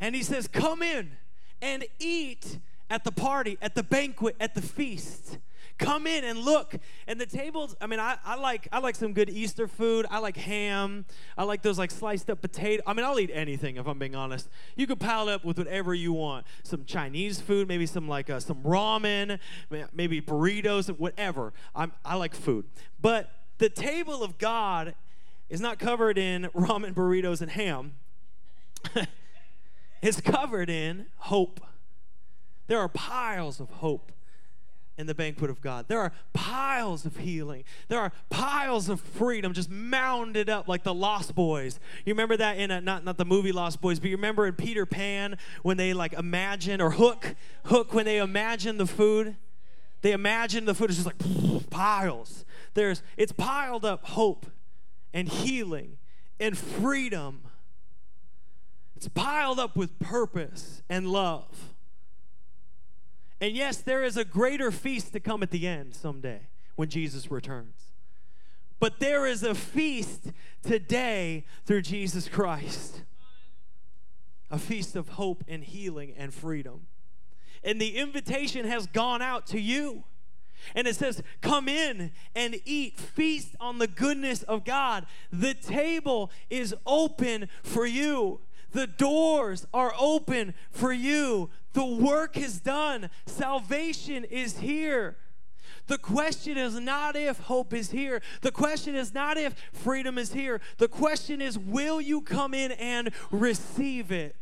[0.00, 1.16] And he says, Come in
[1.60, 2.58] and eat
[2.90, 5.38] at the party, at the banquet, at the feast
[5.78, 6.74] come in and look.
[7.06, 10.06] And the tables, I mean, I, I like I like some good Easter food.
[10.10, 11.06] I like ham.
[11.36, 12.82] I like those like sliced up potato.
[12.86, 14.48] I mean, I'll eat anything if I'm being honest.
[14.76, 16.46] You could pile up with whatever you want.
[16.64, 19.38] Some Chinese food, maybe some like uh, some ramen,
[19.92, 21.52] maybe burritos, whatever.
[21.74, 22.66] I'm I like food.
[23.00, 24.94] But the table of God
[25.48, 27.94] is not covered in ramen, burritos, and ham.
[30.02, 31.60] it's covered in hope.
[32.66, 34.12] There are piles of hope
[34.98, 35.86] in the banquet of God.
[35.88, 37.64] There are piles of healing.
[37.86, 41.78] There are piles of freedom just mounded up like the Lost Boys.
[42.04, 44.54] You remember that in a, not not the movie Lost Boys, but you remember in
[44.54, 49.36] Peter Pan when they like imagine or Hook Hook when they imagine the food.
[50.02, 52.44] They imagine the food is just like piles.
[52.74, 54.46] There's it's piled up hope
[55.12, 55.98] and healing
[56.38, 57.42] and freedom.
[58.96, 61.74] It's piled up with purpose and love.
[63.40, 67.30] And yes, there is a greater feast to come at the end someday when Jesus
[67.30, 67.92] returns.
[68.80, 73.02] But there is a feast today through Jesus Christ
[74.50, 76.86] a feast of hope and healing and freedom.
[77.62, 80.04] And the invitation has gone out to you.
[80.74, 85.06] And it says, Come in and eat, feast on the goodness of God.
[85.32, 88.40] The table is open for you.
[88.72, 91.50] The doors are open for you.
[91.72, 93.08] The work is done.
[93.26, 95.16] Salvation is here.
[95.86, 98.20] The question is not if hope is here.
[98.42, 100.60] The question is not if freedom is here.
[100.76, 104.36] The question is, will you come in and receive it?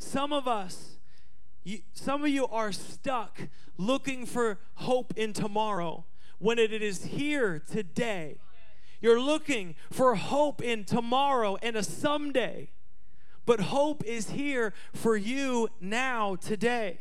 [0.00, 0.95] Some of us,
[1.66, 3.40] you, some of you are stuck
[3.76, 6.04] looking for hope in tomorrow
[6.38, 8.38] when it is here today.
[9.00, 12.70] You're looking for hope in tomorrow and a someday.
[13.46, 16.98] But hope is here for you now, today.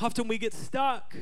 [0.00, 1.14] Often we get stuck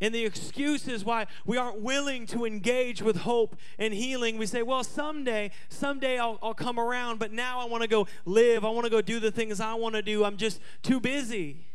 [0.00, 4.62] And the excuses why we aren't willing to engage with hope and healing, we say,
[4.62, 8.64] well, someday, someday I'll, I'll come around, but now I want to go live.
[8.64, 10.24] I want to go do the things I want to do.
[10.24, 11.66] I'm just too busy.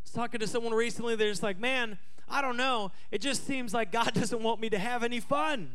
[0.00, 1.98] I was talking to someone recently, they're just like, man,
[2.28, 2.92] I don't know.
[3.10, 5.72] It just seems like God doesn't want me to have any fun.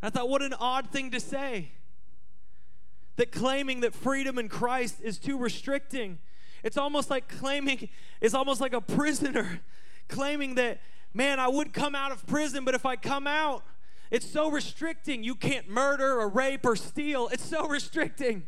[0.00, 1.72] I thought, what an odd thing to say.
[3.16, 6.18] That claiming that freedom in Christ is too restricting
[6.62, 7.88] it's almost like claiming,
[8.20, 9.60] it's almost like a prisoner
[10.08, 10.80] claiming that,
[11.14, 13.64] man, I would come out of prison, but if I come out,
[14.10, 15.24] it's so restricting.
[15.24, 17.28] You can't murder or rape or steal.
[17.32, 18.44] It's so restricting.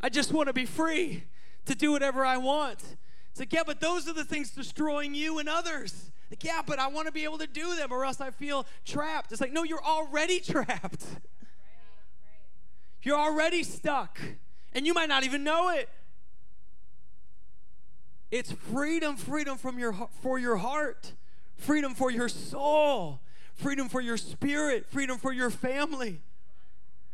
[0.00, 1.24] I just want to be free
[1.66, 2.96] to do whatever I want.
[3.30, 6.10] It's like, yeah, but those are the things destroying you and others.
[6.30, 8.66] Like, yeah, but I want to be able to do them or else I feel
[8.84, 9.30] trapped.
[9.32, 11.04] It's like, no, you're already trapped.
[13.02, 14.18] You're already stuck,
[14.72, 15.88] and you might not even know it.
[18.30, 21.12] It's freedom, freedom from your for your heart,
[21.56, 23.20] freedom for your soul,
[23.54, 26.20] freedom for your spirit, freedom for your family.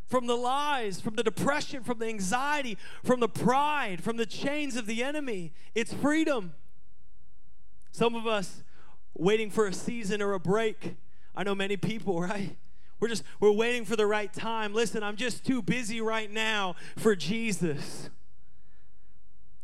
[0.06, 4.76] From the lies, from the depression, from the anxiety, from the pride, from the chains
[4.76, 5.52] of the enemy.
[5.74, 6.52] It's freedom.
[7.90, 8.62] Some of us
[9.14, 10.96] waiting for a season or a break.
[11.34, 12.56] I know many people, right?
[13.00, 14.74] We're just we're waiting for the right time.
[14.74, 18.10] Listen, I'm just too busy right now for Jesus.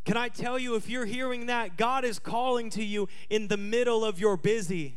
[0.05, 3.57] Can I tell you, if you're hearing that, God is calling to you in the
[3.57, 4.97] middle of your busy.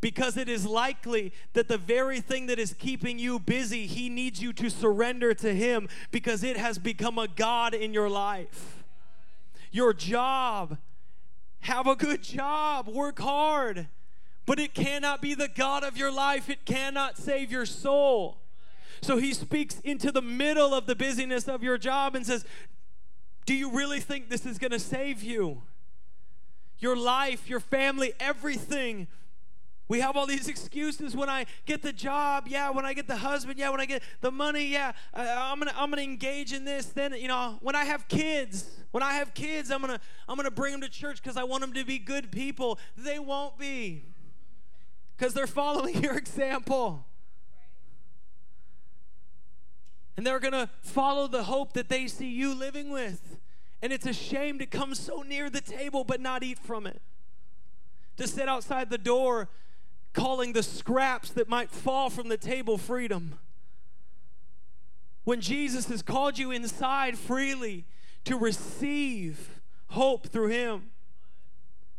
[0.00, 4.40] Because it is likely that the very thing that is keeping you busy, He needs
[4.40, 8.82] you to surrender to Him because it has become a God in your life.
[9.70, 10.78] Your job,
[11.60, 13.88] have a good job, work hard,
[14.46, 18.38] but it cannot be the God of your life, it cannot save your soul.
[19.02, 22.44] So he speaks into the middle of the busyness of your job and says,
[23.50, 25.62] do you really think this is going to save you?
[26.78, 29.08] Your life, your family, everything.
[29.88, 33.16] We have all these excuses when I get the job, yeah, when I get the
[33.16, 36.08] husband, yeah, when I get the money, yeah, uh, I'm going to I'm going to
[36.08, 36.86] engage in this.
[36.86, 40.36] Then, you know, when I have kids, when I have kids, I'm going to I'm
[40.36, 42.78] going to bring them to church cuz I want them to be good people.
[42.96, 44.04] They won't be.
[45.18, 47.04] Cuz they're following your example.
[50.16, 53.39] And they're going to follow the hope that they see you living with.
[53.82, 57.00] And it's a shame to come so near the table but not eat from it.
[58.18, 59.48] To sit outside the door
[60.12, 63.38] calling the scraps that might fall from the table freedom.
[65.24, 67.84] When Jesus has called you inside freely
[68.24, 70.90] to receive hope through Him.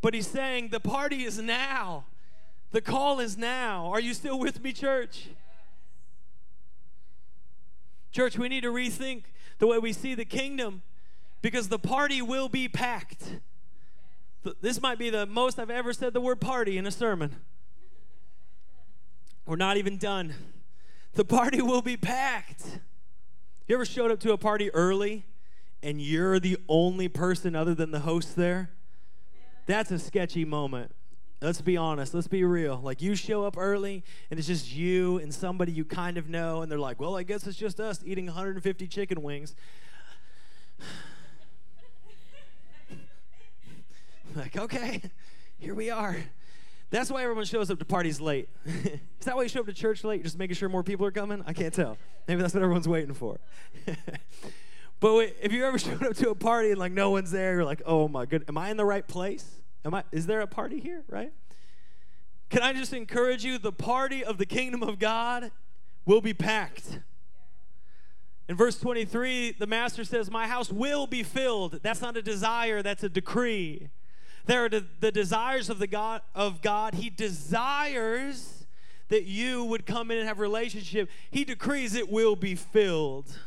[0.02, 2.06] But He's saying the party is now,
[2.72, 3.88] the call is now.
[3.88, 5.30] Are you still with me, church?
[8.12, 9.24] Church, we need to rethink
[9.60, 10.82] the way we see the kingdom
[11.42, 13.40] because the party will be packed.
[14.62, 17.36] This might be the most I've ever said the word party in a sermon.
[19.46, 20.34] We're not even done.
[21.14, 22.80] The party will be packed.
[23.68, 25.26] You ever showed up to a party early
[25.84, 28.72] and you're the only person other than the host there?
[29.66, 30.92] That's a sketchy moment.
[31.42, 32.14] Let's be honest.
[32.14, 32.80] Let's be real.
[32.84, 36.62] Like you show up early and it's just you and somebody you kind of know,
[36.62, 39.56] and they're like, well, I guess it's just us eating 150 chicken wings.
[44.36, 45.02] like, okay,
[45.58, 46.18] here we are.
[46.90, 48.50] That's why everyone shows up to parties late.
[48.66, 50.24] Is that why you show up to church late?
[50.24, 51.44] Just making sure more people are coming?
[51.46, 51.98] I can't tell.
[52.28, 53.40] Maybe that's what everyone's waiting for.
[55.00, 57.54] but wait, if you ever showed up to a party and like no one's there,
[57.56, 59.62] you're like, oh my good, am I in the right place?
[59.86, 61.32] Am I, is there a party here, right?
[62.50, 63.58] Can I just encourage you?
[63.58, 65.52] The party of the kingdom of God
[66.06, 67.00] will be packed.
[68.50, 71.80] In verse 23, the master says, My house will be filled.
[71.82, 73.90] That's not a desire, that's a decree.
[74.46, 76.96] There are the, desires of the God of God.
[76.96, 78.66] He desires
[79.10, 81.10] that you would come in and have relationship.
[81.30, 83.38] He decrees it will be filled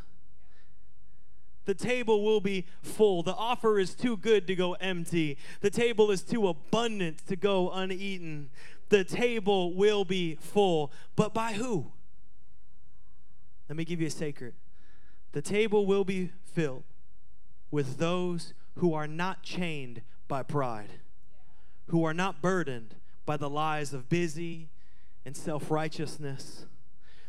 [1.65, 3.23] the table will be full.
[3.23, 5.39] The offer is too good to go empty.
[5.61, 8.51] The table is too abundant to go uneaten.
[8.91, 10.93] The table will be full.
[11.17, 11.93] But by who?
[13.69, 14.55] Let me give you a secret.
[15.33, 16.85] The table will be filled
[17.71, 20.03] with those who are not chained
[20.35, 20.91] by pride,
[21.91, 24.69] who are not burdened by the lies of busy
[25.25, 26.67] and self righteousness.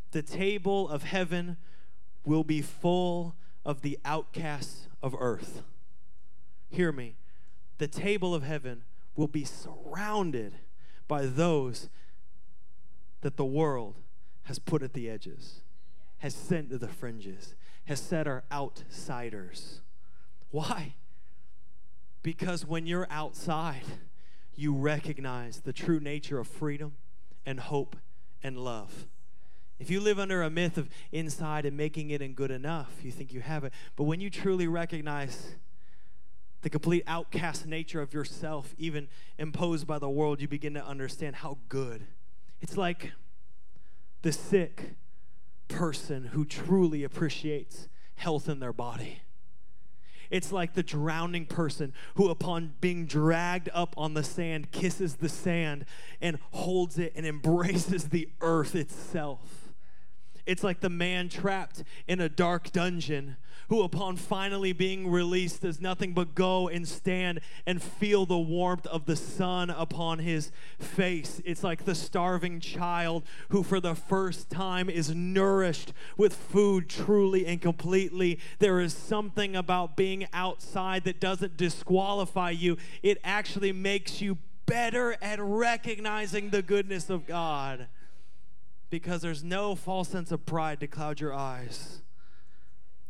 [0.09, 1.57] The table of heaven
[2.25, 5.61] will be full of the outcasts of earth.
[6.71, 7.17] Hear me.
[7.77, 8.85] The table of heaven
[9.15, 10.55] will be surrounded
[11.07, 11.89] by those
[13.21, 13.97] that the world
[14.45, 15.61] has put at the edges,
[16.17, 17.53] has sent to the fringes,
[17.83, 19.81] has set are outsiders.
[20.49, 20.95] Why?
[22.25, 23.83] Because when you're outside,
[24.55, 26.95] you recognize the true nature of freedom
[27.45, 27.95] and hope
[28.41, 29.05] and love.
[29.77, 33.11] If you live under a myth of inside and making it and good enough, you
[33.11, 33.73] think you have it.
[33.95, 35.51] But when you truly recognize
[36.63, 39.07] the complete outcast nature of yourself, even
[39.37, 42.07] imposed by the world, you begin to understand how good.
[42.59, 43.11] It's like
[44.23, 44.95] the sick
[45.67, 49.19] person who truly appreciates health in their body.
[50.29, 55.29] It's like the drowning person who, upon being dragged up on the sand, kisses the
[55.29, 55.85] sand
[56.21, 59.64] and holds it and embraces the earth itself.
[60.45, 63.37] It's like the man trapped in a dark dungeon
[63.69, 68.85] who, upon finally being released, does nothing but go and stand and feel the warmth
[68.87, 71.41] of the sun upon his face.
[71.45, 77.45] It's like the starving child who, for the first time, is nourished with food truly
[77.47, 78.39] and completely.
[78.59, 85.15] There is something about being outside that doesn't disqualify you, it actually makes you better
[85.21, 87.87] at recognizing the goodness of God
[88.99, 92.01] because there's no false sense of pride to cloud your eyes.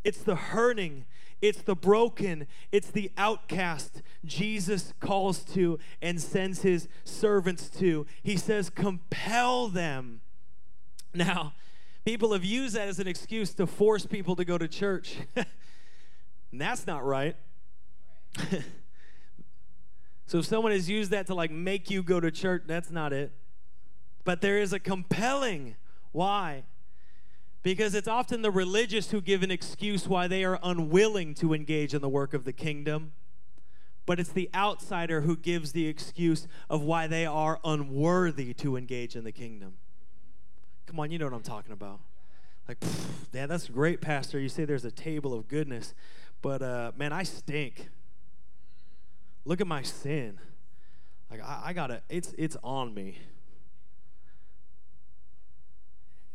[0.03, 1.05] It's the hurting,
[1.43, 8.07] it's the broken, it's the outcast Jesus calls to and sends his servants to.
[8.23, 10.21] He says, compel them.
[11.13, 11.53] Now,
[12.03, 15.17] people have used that as an excuse to force people to go to church.
[15.35, 15.45] and
[16.53, 17.35] that's not right.
[20.25, 23.13] so if someone has used that to like make you go to church, that's not
[23.13, 23.31] it.
[24.25, 25.75] But there is a compelling.
[26.11, 26.65] Why?
[27.63, 31.93] Because it's often the religious who give an excuse why they are unwilling to engage
[31.93, 33.13] in the work of the kingdom.
[34.05, 39.15] But it's the outsider who gives the excuse of why they are unworthy to engage
[39.15, 39.75] in the kingdom.
[40.85, 41.99] Come on, you know what I'm talking about.
[42.67, 42.77] Like,
[43.33, 44.39] yeah, that's great, Pastor.
[44.39, 45.93] You say there's a table of goodness,
[46.41, 47.89] but uh, man, I stink.
[49.43, 50.39] Look at my sin.
[51.29, 53.19] Like I, I gotta, it's it's on me.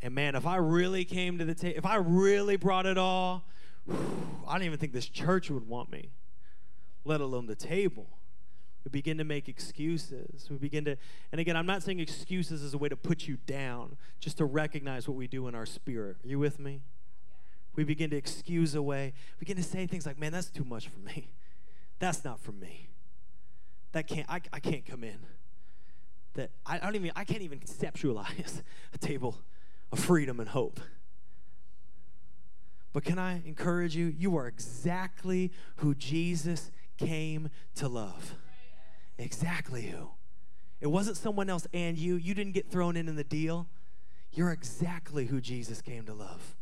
[0.02, 3.44] And man, if I really came to the table, if I really brought it all,
[3.86, 3.98] whew,
[4.48, 6.10] I don't even think this church would want me,
[7.04, 8.08] let alone the table.
[8.84, 10.48] We begin to make excuses.
[10.50, 10.96] We begin to,
[11.32, 14.46] and again, I'm not saying excuses as a way to put you down, just to
[14.46, 16.16] recognize what we do in our spirit.
[16.24, 16.80] Are you with me?
[17.76, 19.12] We begin to excuse away.
[19.38, 21.30] We begin to say things like, man, that's too much for me.
[21.98, 22.88] That's not for me.
[23.92, 25.18] That can't, I, I can't come in.
[26.34, 28.62] That I, I don't even, I can't even conceptualize
[28.94, 29.36] a table
[29.92, 30.80] of freedom and hope.
[32.92, 34.06] But can I encourage you?
[34.06, 38.34] You are exactly who Jesus came to love.
[39.16, 40.10] Exactly who.
[40.80, 42.16] It wasn't someone else and you.
[42.16, 43.68] You didn't get thrown in in the deal.
[44.32, 46.56] You're exactly who Jesus came to love.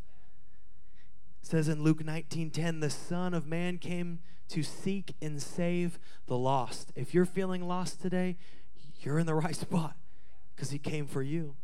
[1.41, 4.19] It says in Luke 19:10, the Son of Man came
[4.49, 6.91] to seek and save the lost.
[6.95, 8.37] If you're feeling lost today,
[9.01, 9.95] you're in the right spot
[10.55, 11.55] because he came for you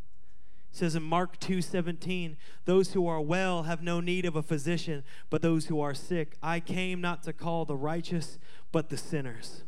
[0.75, 5.41] says in Mark 2:17, those who are well have no need of a physician, but
[5.41, 6.37] those who are sick.
[6.41, 8.37] I came not to call the righteous,
[8.71, 9.63] but the sinners.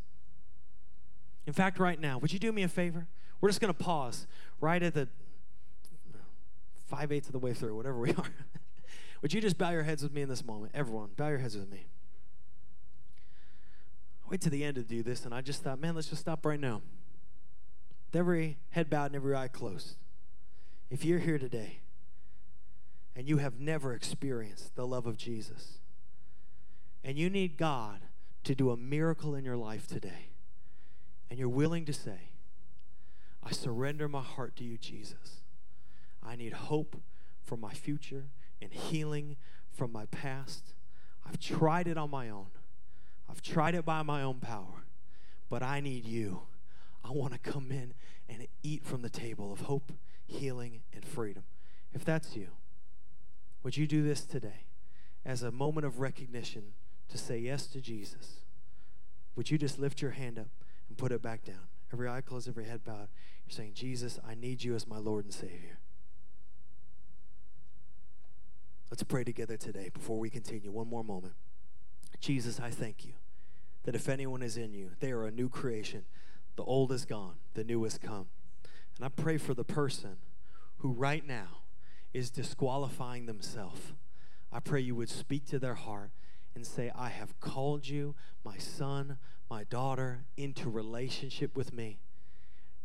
[1.45, 3.07] In fact, right now, would you do me a favor?
[3.39, 4.27] We're just going to pause
[4.59, 5.07] right at the
[6.87, 8.33] five eighths of the way through, whatever we are.
[9.21, 10.71] would you just bow your heads with me in this moment?
[10.73, 11.87] Everyone, bow your heads with me.
[14.29, 16.45] Wait to the end to do this, and I just thought, man, let's just stop
[16.45, 16.81] right now.
[18.07, 19.95] With every head bowed and every eye closed.
[20.89, 21.79] If you're here today
[23.15, 25.79] and you have never experienced the love of Jesus,
[27.03, 28.01] and you need God
[28.43, 30.29] to do a miracle in your life today,
[31.29, 32.29] and you're willing to say,
[33.43, 35.41] I surrender my heart to you, Jesus.
[36.23, 36.97] I need hope
[37.43, 38.25] for my future
[38.61, 39.35] and healing
[39.71, 40.73] from my past.
[41.25, 42.47] I've tried it on my own,
[43.29, 44.85] I've tried it by my own power,
[45.49, 46.43] but I need you.
[47.03, 47.93] I want to come in
[48.27, 49.91] and eat from the table of hope
[50.27, 51.43] healing, and freedom.
[51.93, 52.49] If that's you,
[53.63, 54.65] would you do this today
[55.25, 56.73] as a moment of recognition
[57.09, 58.41] to say yes to Jesus?
[59.35, 60.47] Would you just lift your hand up
[60.89, 61.67] and put it back down?
[61.91, 63.07] Every eye closed, every head bowed.
[63.45, 65.79] You're saying, Jesus, I need you as my Lord and Savior.
[68.89, 70.71] Let's pray together today before we continue.
[70.71, 71.33] One more moment.
[72.19, 73.13] Jesus, I thank you
[73.83, 76.05] that if anyone is in you, they are a new creation.
[76.55, 78.27] The old is gone, the new has come.
[78.97, 80.17] And I pray for the person
[80.77, 81.59] who right now
[82.13, 83.93] is disqualifying themselves.
[84.51, 86.11] I pray you would speak to their heart
[86.55, 89.17] and say, I have called you, my son,
[89.49, 91.99] my daughter, into relationship with me.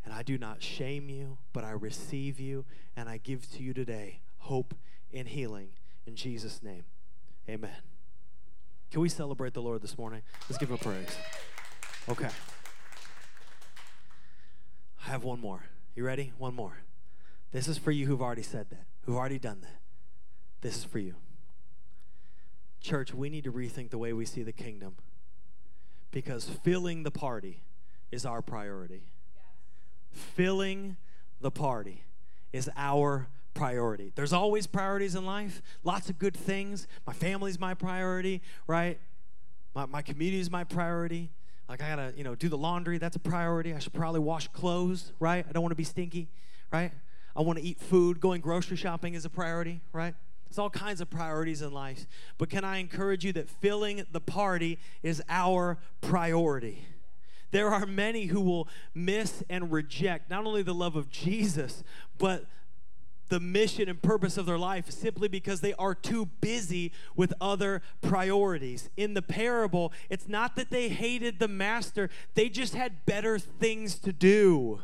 [0.04, 3.72] And I do not shame you, but I receive you and I give to you
[3.72, 4.74] today hope
[5.14, 5.68] and healing
[6.06, 6.84] in Jesus' name.
[7.48, 7.76] Amen.
[8.90, 10.22] Can we celebrate the Lord this morning?
[10.50, 11.16] Let's give him praise.
[12.08, 12.28] Okay.
[15.06, 15.62] I have one more.
[15.94, 16.32] You ready?
[16.38, 16.78] One more.
[17.52, 19.80] This is for you who've already said that, who've already done that.
[20.62, 21.16] This is for you.
[22.80, 24.96] Church, we need to rethink the way we see the kingdom
[26.10, 27.62] because filling the party
[28.10, 29.02] is our priority.
[29.34, 30.22] Yes.
[30.34, 30.96] Filling
[31.40, 32.04] the party
[32.52, 34.12] is our priority.
[34.14, 36.86] There's always priorities in life, lots of good things.
[37.06, 38.98] My family's my priority, right?
[39.74, 41.30] My, my community is my priority.
[41.72, 42.98] Like I gotta, you know, do the laundry.
[42.98, 43.72] That's a priority.
[43.72, 45.42] I should probably wash clothes, right?
[45.48, 46.28] I don't want to be stinky,
[46.70, 46.92] right?
[47.34, 48.20] I want to eat food.
[48.20, 50.14] Going grocery shopping is a priority, right?
[50.48, 52.06] It's all kinds of priorities in life.
[52.36, 56.84] But can I encourage you that filling the party is our priority?
[57.52, 61.82] There are many who will miss and reject not only the love of Jesus,
[62.18, 62.44] but
[63.32, 67.80] the mission and purpose of their life simply because they are too busy with other
[68.02, 68.90] priorities.
[68.94, 73.98] In the parable, it's not that they hated the master, they just had better things
[74.00, 74.80] to do.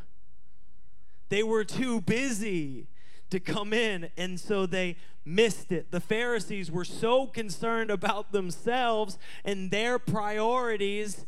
[1.28, 2.86] They were too busy
[3.28, 4.96] to come in, and so they
[5.26, 5.90] missed it.
[5.90, 11.26] The Pharisees were so concerned about themselves and their priorities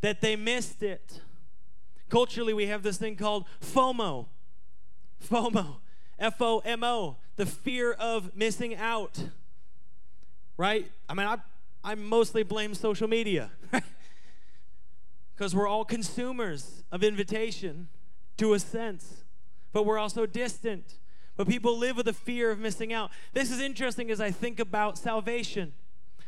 [0.00, 1.20] that they missed it.
[2.08, 4.28] Culturally, we have this thing called FOMO.
[5.22, 5.76] FOMO.
[6.22, 9.24] F O M O, the fear of missing out.
[10.56, 10.90] Right?
[11.08, 11.38] I mean, I,
[11.82, 13.50] I mostly blame social media
[15.34, 17.88] because we're all consumers of invitation
[18.36, 19.24] to a sense,
[19.72, 20.98] but we're also distant.
[21.36, 23.10] But people live with the fear of missing out.
[23.32, 25.72] This is interesting as I think about salvation.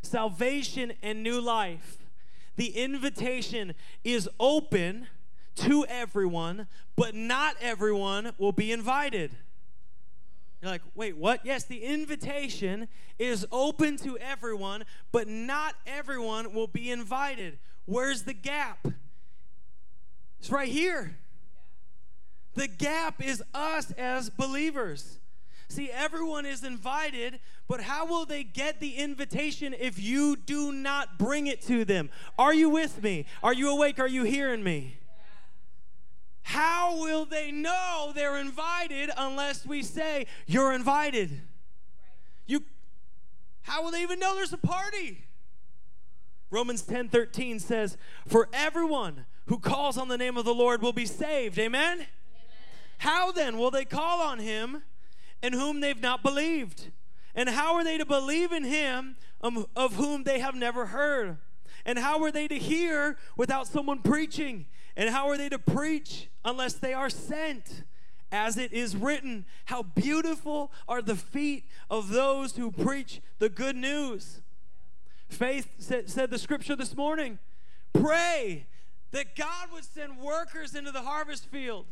[0.03, 1.99] Salvation and new life.
[2.57, 5.07] The invitation is open
[5.57, 6.67] to everyone,
[6.97, 9.37] but not everyone will be invited.
[10.65, 11.45] You're like, wait, what?
[11.45, 12.89] Yes, the invitation
[13.19, 17.59] is open to everyone, but not everyone will be invited.
[17.85, 18.89] Where's the gap?
[20.41, 21.19] It's right here.
[22.55, 25.19] The gap is us as believers.
[25.69, 31.19] See, everyone is invited, but how will they get the invitation if you do not
[31.19, 32.09] bring it to them?
[32.39, 33.27] Are you with me?
[33.43, 33.99] Are you awake?
[33.99, 34.97] Are you hearing me?
[36.45, 41.31] How will they know they're invited unless we say, You're invited?
[41.31, 41.41] Right.
[42.47, 42.65] You
[43.63, 45.25] how will they even know there's a party?
[46.51, 50.93] Romans 10 13 says, For everyone who calls on the name of the Lord will
[50.93, 51.59] be saved.
[51.59, 51.95] Amen?
[51.95, 52.07] Amen?
[52.99, 54.83] How then will they call on him
[55.43, 56.91] in whom they've not believed?
[57.35, 61.39] And how are they to believe in him um, of whom they have never heard?
[61.87, 64.67] And how are they to hear without someone preaching?
[64.97, 67.85] And how are they to preach unless they are sent?
[68.33, 73.77] As it is written, how beautiful are the feet of those who preach the good
[73.77, 74.41] news.
[75.29, 77.39] Faith said, said the scripture this morning
[77.93, 78.67] pray
[79.13, 81.87] that God would send workers into the harvest field.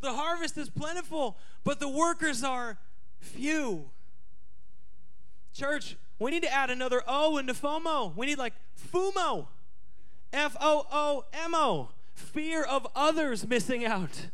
[0.00, 2.78] The harvest is plentiful, but the workers are
[3.20, 3.90] few.
[5.52, 8.16] Church, we need to add another O into FOMO.
[8.16, 8.54] We need like
[8.92, 9.48] FOOMO.
[10.32, 11.90] F O O M O.
[12.14, 14.28] Fear of others missing out.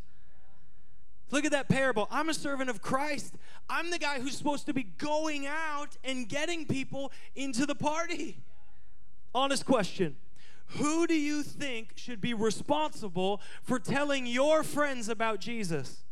[1.31, 2.07] Look at that parable.
[2.11, 3.35] I'm a servant of Christ.
[3.69, 8.39] I'm the guy who's supposed to be going out and getting people into the party.
[9.35, 10.17] Honest question
[10.79, 16.05] Who do you think should be responsible for telling your friends about Jesus?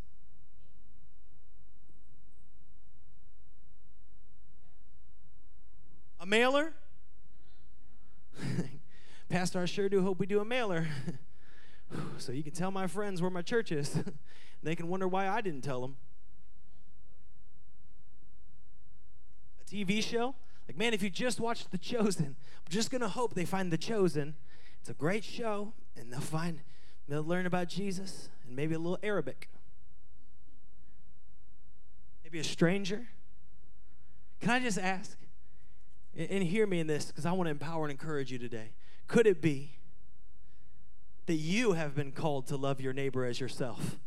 [6.20, 6.74] A mailer?
[9.32, 10.88] Pastor, I sure do hope we do a mailer.
[12.18, 13.98] so you can tell my friends where my church is.
[14.62, 15.96] they can wonder why I didn't tell them.
[19.62, 20.34] A TV show?
[20.68, 23.72] Like, man, if you just watched The Chosen, I'm just going to hope they find
[23.72, 24.34] The Chosen.
[24.80, 26.60] It's a great show, and they'll find,
[27.08, 29.48] they'll learn about Jesus and maybe a little Arabic.
[32.22, 33.08] Maybe a stranger.
[34.42, 35.16] Can I just ask?
[36.14, 38.72] And hear me in this because I want to empower and encourage you today.
[39.12, 39.72] Could it be
[41.26, 43.98] that you have been called to love your neighbor as yourself?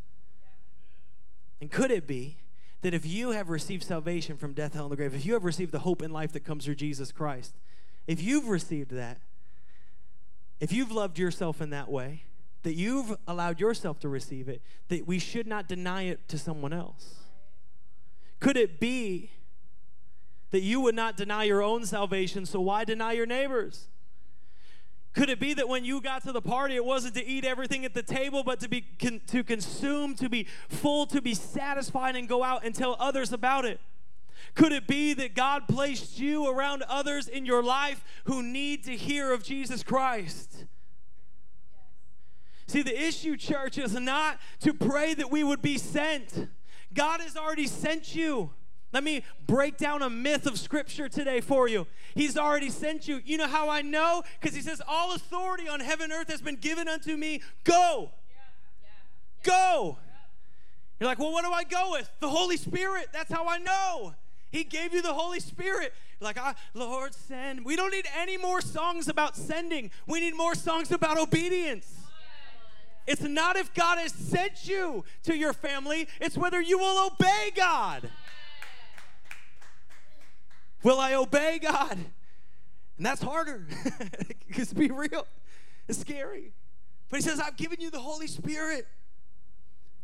[1.61, 2.39] And could it be
[2.81, 5.45] that if you have received salvation from death, hell, and the grave, if you have
[5.45, 7.53] received the hope in life that comes through Jesus Christ,
[8.07, 9.19] if you've received that,
[10.59, 12.23] if you've loved yourself in that way,
[12.63, 16.73] that you've allowed yourself to receive it, that we should not deny it to someone
[16.73, 17.13] else?
[18.39, 19.29] Could it be
[20.49, 23.89] that you would not deny your own salvation, so why deny your neighbor's?
[25.15, 27.85] Could it be that when you got to the party, it wasn't to eat everything
[27.85, 32.17] at the table, but to be con- to consume, to be full, to be satisfied,
[32.17, 33.79] and go out and tell others about it?
[34.55, 38.95] Could it be that God placed you around others in your life who need to
[38.95, 40.65] hear of Jesus Christ?
[42.67, 46.49] See, the issue, church, is not to pray that we would be sent.
[46.93, 48.51] God has already sent you.
[48.91, 51.85] Let me break down a myth of scripture today for you.
[52.13, 53.21] He's already sent you.
[53.25, 54.23] You know how I know?
[54.39, 57.41] Because he says, All authority on heaven and earth has been given unto me.
[57.63, 58.11] Go.
[59.43, 59.97] Go.
[60.99, 62.09] You're like, Well, what do I go with?
[62.19, 63.09] The Holy Spirit.
[63.11, 64.15] That's how I know.
[64.55, 65.93] He gave you the Holy Spirit.
[66.19, 67.65] You're like, ah, Lord, send.
[67.65, 69.91] We don't need any more songs about sending.
[70.07, 71.93] We need more songs about obedience.
[73.05, 77.51] It's not if God has sent you to your family, it's whether you will obey
[77.53, 78.09] God.
[80.83, 81.97] Will I obey God?
[82.97, 83.67] And that's harder.
[84.47, 85.27] because be real,
[85.87, 86.53] it's scary.
[87.09, 88.87] But he says, I've given you the Holy Spirit.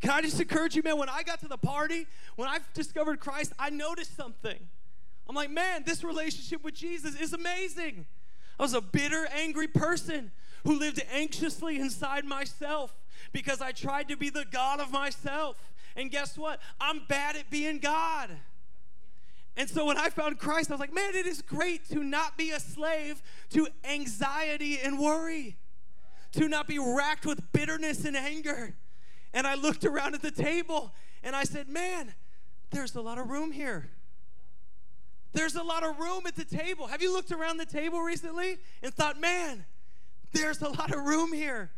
[0.01, 0.97] Can I just encourage you, man?
[0.97, 4.57] When I got to the party, when I discovered Christ, I noticed something.
[5.29, 8.05] I'm like, man, this relationship with Jesus is amazing.
[8.59, 10.31] I was a bitter, angry person
[10.63, 12.93] who lived anxiously inside myself
[13.31, 15.57] because I tried to be the God of myself.
[15.95, 16.59] And guess what?
[16.79, 18.29] I'm bad at being God.
[19.61, 22.35] And so when I found Christ, I was like, man, it is great to not
[22.35, 25.55] be a slave to anxiety and worry,
[26.31, 28.73] to not be racked with bitterness and anger.
[29.35, 30.91] And I looked around at the table
[31.23, 32.15] and I said, man,
[32.71, 33.91] there's a lot of room here.
[35.33, 36.87] There's a lot of room at the table.
[36.87, 39.65] Have you looked around the table recently and thought, man,
[40.33, 41.69] there's a lot of room here?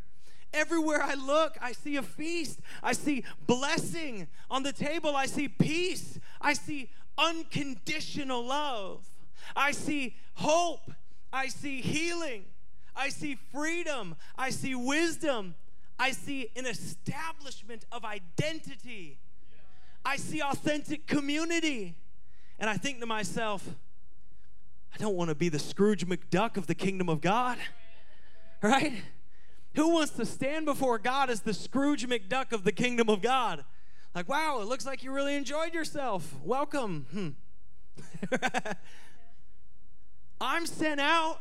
[0.54, 2.62] Everywhere I look, I see a feast.
[2.82, 5.18] I see blessing on the table.
[5.18, 6.18] I see peace.
[6.40, 9.06] I see unconditional love.
[9.56, 10.92] I see hope.
[11.32, 12.46] I see healing.
[12.96, 14.16] I see freedom.
[14.38, 15.56] I see wisdom.
[15.98, 19.20] I see an establishment of identity.
[20.06, 21.96] I see authentic community.
[22.60, 23.68] And I think to myself,
[24.94, 27.58] I don't want to be the Scrooge McDuck of the kingdom of God.
[28.62, 28.94] Right?
[29.76, 33.66] Who wants to stand before God as the Scrooge McDuck of the kingdom of God?
[34.16, 36.36] Like, wow, it looks like you really enjoyed yourself.
[36.44, 37.08] Welcome.
[37.12, 37.30] Hmm.
[40.42, 41.40] I'm sent out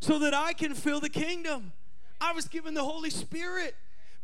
[0.00, 1.72] so that I can fill the kingdom.
[2.20, 3.74] I was given the Holy Spirit,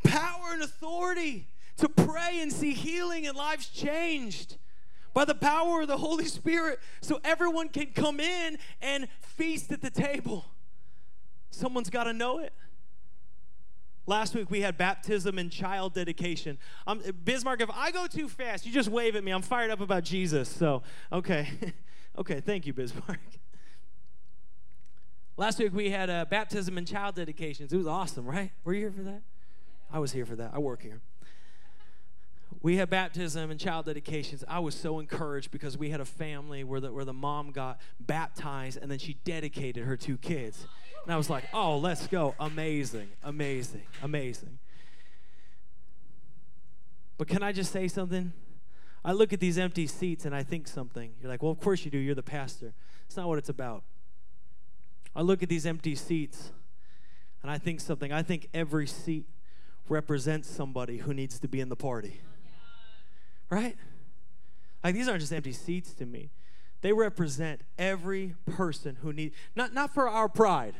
[0.05, 4.59] power and authority to pray and see healing and lives changed
[5.14, 9.81] by the power of the Holy Spirit so everyone can come in and feast at
[9.81, 10.45] the table.
[11.51, 12.53] Someone's got to know it.
[14.07, 16.59] Last week we had baptism and child dedication.
[16.86, 19.30] Um, Bismarck, if I go too fast, you just wave at me.
[19.30, 20.48] I'm fired up about Jesus.
[20.48, 20.82] So,
[21.12, 21.48] okay.
[22.18, 23.20] okay, thank you, Bismarck.
[25.36, 27.72] Last week we had uh, baptism and child dedications.
[27.72, 28.51] It was awesome, right?
[28.64, 29.22] Were you here for that?
[29.92, 30.53] I was here for that.
[30.55, 31.01] I work here.
[32.62, 34.44] We had baptism and child dedications.
[34.46, 37.80] I was so encouraged because we had a family where the, where the mom got
[37.98, 40.66] baptized and then she dedicated her two kids.
[41.11, 42.36] And I was like, oh, let's go.
[42.38, 44.61] Amazing, amazing, amazing.
[47.18, 48.32] But can I just say something?
[49.04, 51.11] I look at these empty seats and I think something.
[51.20, 51.98] You're like, well, of course you do.
[51.98, 52.74] You're the pastor.
[53.06, 53.82] It's not what it's about.
[55.12, 56.52] I look at these empty seats
[57.42, 58.12] and I think something.
[58.12, 59.26] I think every seat
[59.88, 62.20] represents somebody who needs to be in the party.
[63.50, 63.76] Right?
[64.84, 66.30] Like these aren't just empty seats to me.
[66.82, 70.76] They represent every person who need not not for our pride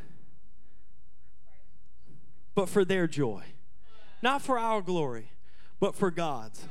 [2.55, 3.44] but for their joy.
[4.22, 5.32] Not for our glory,
[5.78, 6.64] but for God's.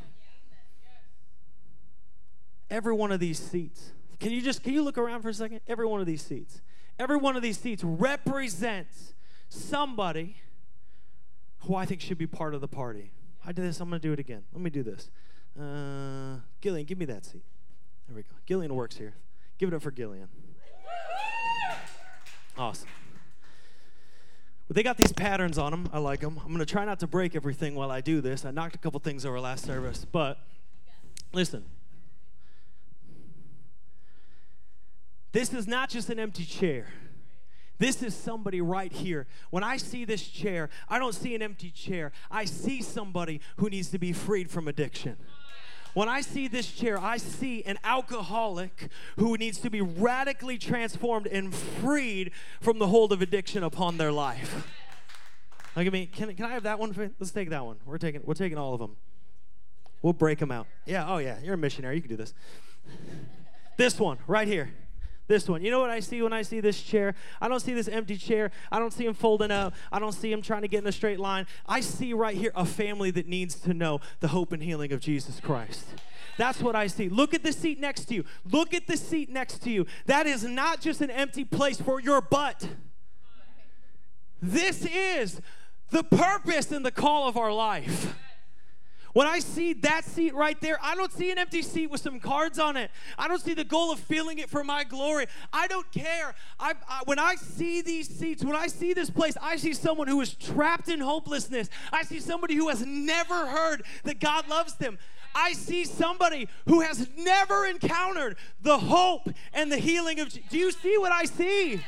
[2.69, 3.91] Every one of these seats.
[4.19, 5.61] Can you just can you look around for a second?
[5.67, 6.61] Every one of these seats.
[6.99, 9.13] Every one of these seats represents
[9.47, 10.35] somebody
[11.61, 13.11] who I think should be part of the party.
[13.45, 14.43] I did this, I'm going to do it again.
[14.53, 15.09] Let me do this.
[15.59, 17.43] Uh, Gillian, give me that seat.
[18.07, 18.29] There we go.
[18.45, 19.15] Gillian works here.
[19.57, 20.27] Give it up for Gillian.
[22.57, 22.89] Awesome.
[24.69, 25.89] But they got these patterns on them.
[25.91, 26.39] I like them.
[26.39, 28.45] I'm going to try not to break everything while I do this.
[28.45, 30.37] I knocked a couple things over last service, but
[31.33, 31.65] listen.
[35.31, 36.85] This is not just an empty chair.
[37.79, 39.25] This is somebody right here.
[39.49, 42.11] When I see this chair, I don't see an empty chair.
[42.29, 45.17] I see somebody who needs to be freed from addiction.
[45.99, 48.87] When I see this chair, I see an alcoholic
[49.17, 52.31] who needs to be radically transformed and freed
[52.61, 54.65] from the hold of addiction upon their life.
[55.75, 56.05] Look at me.
[56.05, 56.95] Can, can I have that one?
[57.19, 57.79] Let's take that one.
[57.85, 58.95] We're taking, we're taking all of them.
[60.01, 60.67] We'll break them out.
[60.85, 61.95] Yeah, oh yeah, you're a missionary.
[61.95, 62.33] You can do this.
[63.75, 64.71] this one, right here.
[65.29, 65.63] This one.
[65.63, 67.13] You know what I see when I see this chair?
[67.39, 68.49] I don't see this empty chair.
[68.71, 69.75] I don't see him folding up.
[69.91, 71.45] I don't see him trying to get in a straight line.
[71.67, 75.01] I see right here a family that needs to know the hope and healing of
[75.01, 75.85] Jesus Christ.
[76.39, 77.09] That's what I see.
[77.09, 78.25] Look at the seat next to you.
[78.49, 79.85] Look at the seat next to you.
[80.07, 82.67] That is not just an empty place for your butt.
[84.41, 85.41] This is
[85.91, 88.15] the purpose and the call of our life.
[89.13, 92.19] When I see that seat right there, I don't see an empty seat with some
[92.19, 92.91] cards on it.
[93.17, 95.25] I don't see the goal of filling it for my glory.
[95.51, 96.35] I don't care.
[96.59, 100.07] I, I, when I see these seats, when I see this place, I see someone
[100.07, 101.69] who is trapped in hopelessness.
[101.91, 104.99] I see somebody who has never heard that God loves them.
[105.33, 110.31] I see somebody who has never encountered the hope and the healing of.
[110.49, 111.81] Do you see what I see?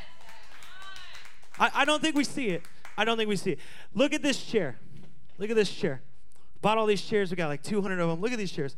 [1.60, 2.64] I, I don't think we see it.
[2.98, 3.60] I don't think we see it.
[3.94, 4.78] Look at this chair.
[5.38, 6.02] Look at this chair.
[6.62, 7.32] Bought all these chairs.
[7.32, 8.22] We got like 200 of them.
[8.22, 8.76] Look at these chairs.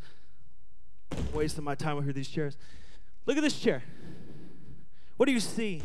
[1.34, 2.58] Wasting my time over these chairs.
[3.26, 3.84] Look at this chair.
[5.18, 5.82] What do you see?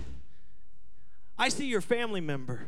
[1.38, 2.66] I see your family member.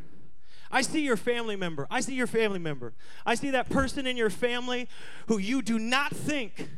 [0.70, 1.86] I see your family member.
[1.90, 2.92] I see your family member.
[3.26, 4.88] I see that person in your family
[5.26, 6.68] who you do not think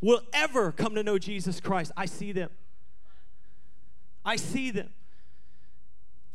[0.00, 1.92] will ever come to know Jesus Christ.
[1.96, 2.50] I see them.
[4.24, 4.90] I see them.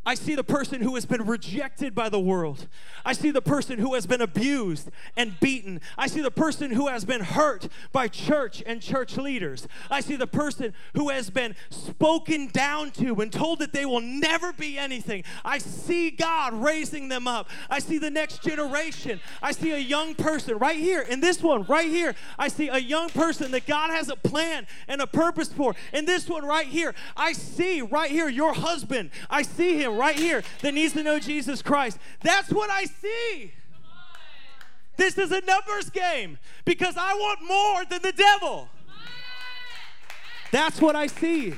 [0.06, 2.68] I see the person who has been rejected by the world.
[3.06, 5.80] I see the person who has been abused and beaten.
[5.98, 9.66] I see the person who has been hurt by church and church leaders.
[9.90, 14.02] I see the person who has been spoken down to and told that they will
[14.02, 15.24] never be anything.
[15.46, 17.50] I see God raising them up.
[17.70, 19.22] I see the next generation.
[19.42, 22.14] I see a young person right here in this one, right here.
[22.38, 25.76] I see a young person that God has a plan and a purpose for.
[25.94, 29.10] In this one right here, I see right here your husband.
[29.30, 31.98] I see him right here that needs to know Jesus Christ.
[32.22, 33.54] That's what I see.
[34.96, 38.70] This is a numbers game because I want more than the devil.
[40.52, 41.56] That's what I see.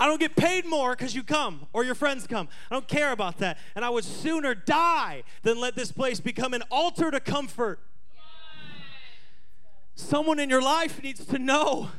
[0.00, 2.48] I don't get paid more because you come or your friends come.
[2.70, 3.58] I don't care about that.
[3.74, 7.80] And I would sooner die than let this place become an altar to comfort.
[9.96, 11.90] Someone in your life needs to know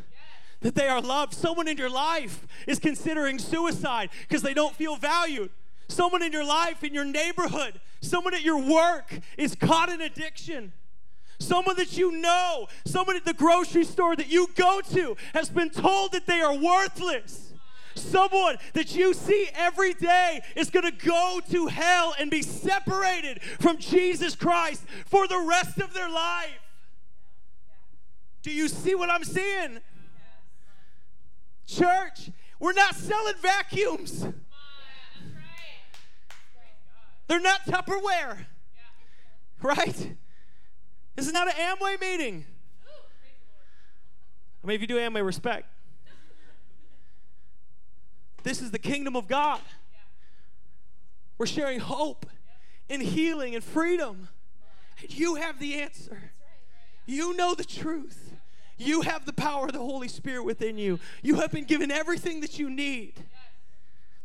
[0.62, 1.34] that they are loved.
[1.34, 5.50] Someone in your life is considering suicide because they don't feel valued.
[5.88, 10.72] Someone in your life, in your neighborhood, someone at your work is caught in addiction.
[11.40, 15.70] Someone that you know, someone at the grocery store that you go to has been
[15.70, 17.54] told that they are worthless.
[17.96, 23.42] Someone that you see every day is going to go to hell and be separated
[23.42, 26.60] from Jesus Christ for the rest of their life.
[28.42, 29.80] Do you see what I'm seeing?
[31.70, 34.26] Church, we're not selling vacuums.
[37.28, 38.46] They're not Tupperware.
[39.62, 40.16] Right?
[41.16, 42.46] This is not an Amway meeting.
[44.64, 45.68] I mean, if you do Amway, respect.
[48.44, 49.60] This is the kingdom of God.
[51.38, 52.26] We're sharing hope
[52.90, 54.30] and healing and freedom.
[55.02, 56.32] And you have the answer.
[57.06, 58.39] You know the truth.
[58.80, 61.00] You have the power of the Holy Spirit within you.
[61.22, 63.14] You have been given everything that you need.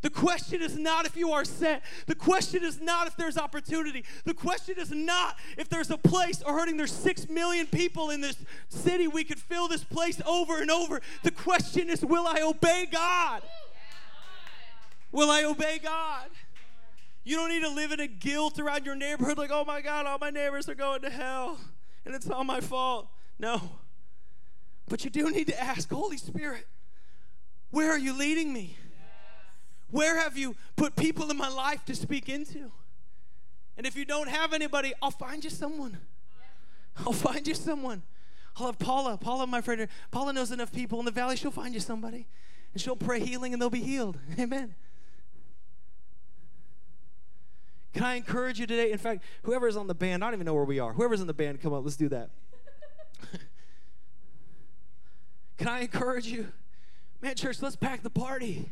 [0.00, 1.82] The question is not if you are sent.
[2.06, 4.04] The question is not if there's opportunity.
[4.24, 8.20] The question is not if there's a place or hurting there's 6 million people in
[8.20, 8.36] this
[8.68, 9.08] city.
[9.08, 11.00] We could fill this place over and over.
[11.22, 13.42] The question is will I obey God?
[15.10, 16.28] Will I obey God?
[17.24, 20.04] You don't need to live in a guilt around your neighborhood like, oh my God,
[20.04, 21.58] all my neighbors are going to hell
[22.04, 23.08] and it's all my fault.
[23.38, 23.70] No.
[24.88, 26.66] But you do need to ask, Holy Spirit,
[27.70, 28.76] where are you leading me?
[29.90, 32.70] Where have you put people in my life to speak into?
[33.76, 35.98] And if you don't have anybody, I'll find you someone.
[36.96, 38.02] I'll find you someone.
[38.56, 39.16] I'll have Paula.
[39.16, 41.36] Paula, my friend, Paula knows enough people in the valley.
[41.36, 42.26] She'll find you somebody.
[42.72, 44.18] And she'll pray healing and they'll be healed.
[44.38, 44.74] Amen.
[47.92, 48.90] Can I encourage you today?
[48.90, 50.92] In fact, whoever's on the band, I don't even know where we are.
[50.92, 52.30] Whoever's in the band, come up, let's do that.
[55.56, 56.48] Can I encourage you?
[57.22, 58.70] Man, church, let's pack the party.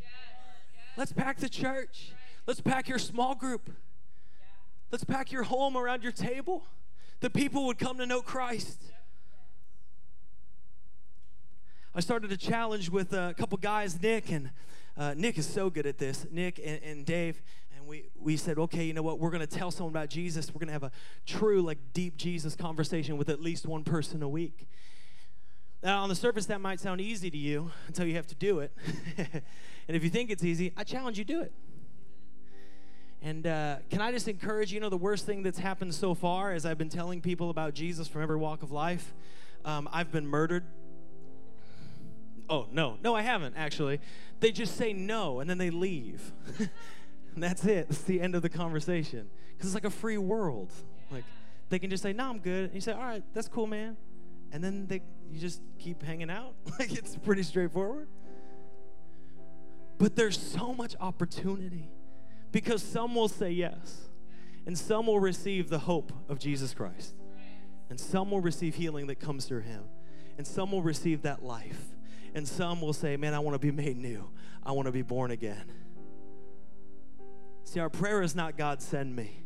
[0.96, 2.12] Let's pack the church.
[2.46, 3.70] Let's pack your small group.
[4.90, 6.64] Let's pack your home around your table.
[7.20, 8.82] The people would come to know Christ.
[11.94, 14.50] I started a challenge with a couple guys, Nick, and
[14.96, 16.26] uh, Nick is so good at this.
[16.30, 17.40] Nick and, and Dave,
[17.76, 19.18] and we, we said, okay, you know what?
[19.18, 20.48] We're going to tell someone about Jesus.
[20.48, 20.90] We're going to have a
[21.26, 24.66] true, like, deep Jesus conversation with at least one person a week.
[25.82, 28.60] Now, on the surface, that might sound easy to you until you have to do
[28.60, 28.72] it.
[29.18, 31.52] and if you think it's easy, I challenge you do it.
[33.20, 34.78] And uh, can I just encourage you?
[34.78, 38.06] Know, the worst thing that's happened so far as I've been telling people about Jesus
[38.06, 39.12] from every walk of life,
[39.64, 40.64] um, I've been murdered.
[42.48, 44.00] Oh, no, no, I haven't actually.
[44.38, 46.32] They just say no and then they leave.
[46.58, 47.88] and that's it.
[47.90, 49.28] It's the end of the conversation.
[49.52, 50.70] Because it's like a free world.
[51.10, 51.24] Like,
[51.70, 52.66] they can just say, no, I'm good.
[52.66, 53.96] And you say, all right, that's cool, man
[54.52, 56.54] and then they you just keep hanging out.
[56.78, 58.08] like it's pretty straightforward.
[59.98, 61.90] But there's so much opportunity
[62.50, 64.08] because some will say yes
[64.66, 67.14] And some will receive the hope of Jesus Christ.
[67.88, 69.84] And some will receive healing that comes through him.
[70.38, 71.80] And some will receive that life.
[72.34, 74.30] And some will say, Man, I want to be made new.
[74.64, 75.70] I want to be born again.
[77.64, 79.44] See, our prayer is not God send me,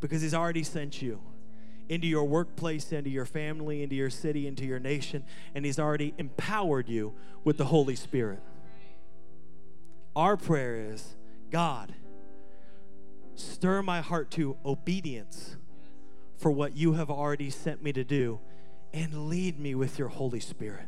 [0.00, 1.20] because He's already sent you
[1.88, 5.24] into your workplace, into your family, into your city, into your nation,
[5.54, 7.14] and He's already empowered you
[7.44, 8.40] with the Holy Spirit.
[10.14, 11.16] Our prayer is
[11.50, 11.94] God,
[13.34, 15.56] stir my heart to obedience
[16.36, 18.40] for what you have already sent me to do,
[18.92, 20.86] and lead me with your Holy Spirit.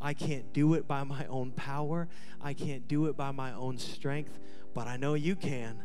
[0.00, 2.08] I can't do it by my own power,
[2.40, 4.38] I can't do it by my own strength,
[4.74, 5.82] but I know you can.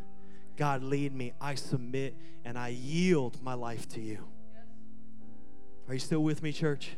[0.59, 1.31] God, lead me.
[1.39, 4.27] I submit and I yield my life to you.
[5.89, 6.91] Are you still with me, church?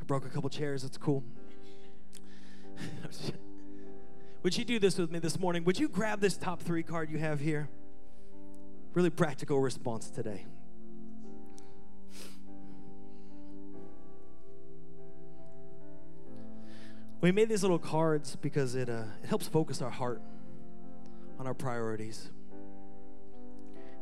[0.00, 0.82] I broke a couple chairs.
[0.82, 1.24] That's cool.
[4.44, 5.64] Would you do this with me this morning?
[5.64, 7.68] Would you grab this top three card you have here?
[8.94, 10.46] Really practical response today.
[17.20, 20.22] We made these little cards because it, uh, it helps focus our heart
[21.40, 22.30] on our priorities.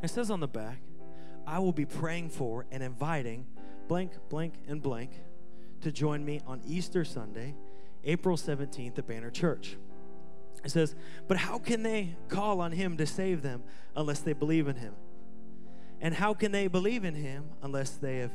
[0.02, 0.82] It says on the back,
[1.46, 3.46] I will be praying for and inviting
[3.90, 5.10] blank, blank, and blank
[5.80, 7.56] to join me on Easter Sunday,
[8.04, 9.76] April 17th at Banner Church.
[10.64, 10.94] It says,
[11.26, 13.64] But how can they call on him to save them
[13.96, 14.94] unless they believe in him?
[16.00, 18.30] And how can they believe in him unless they have,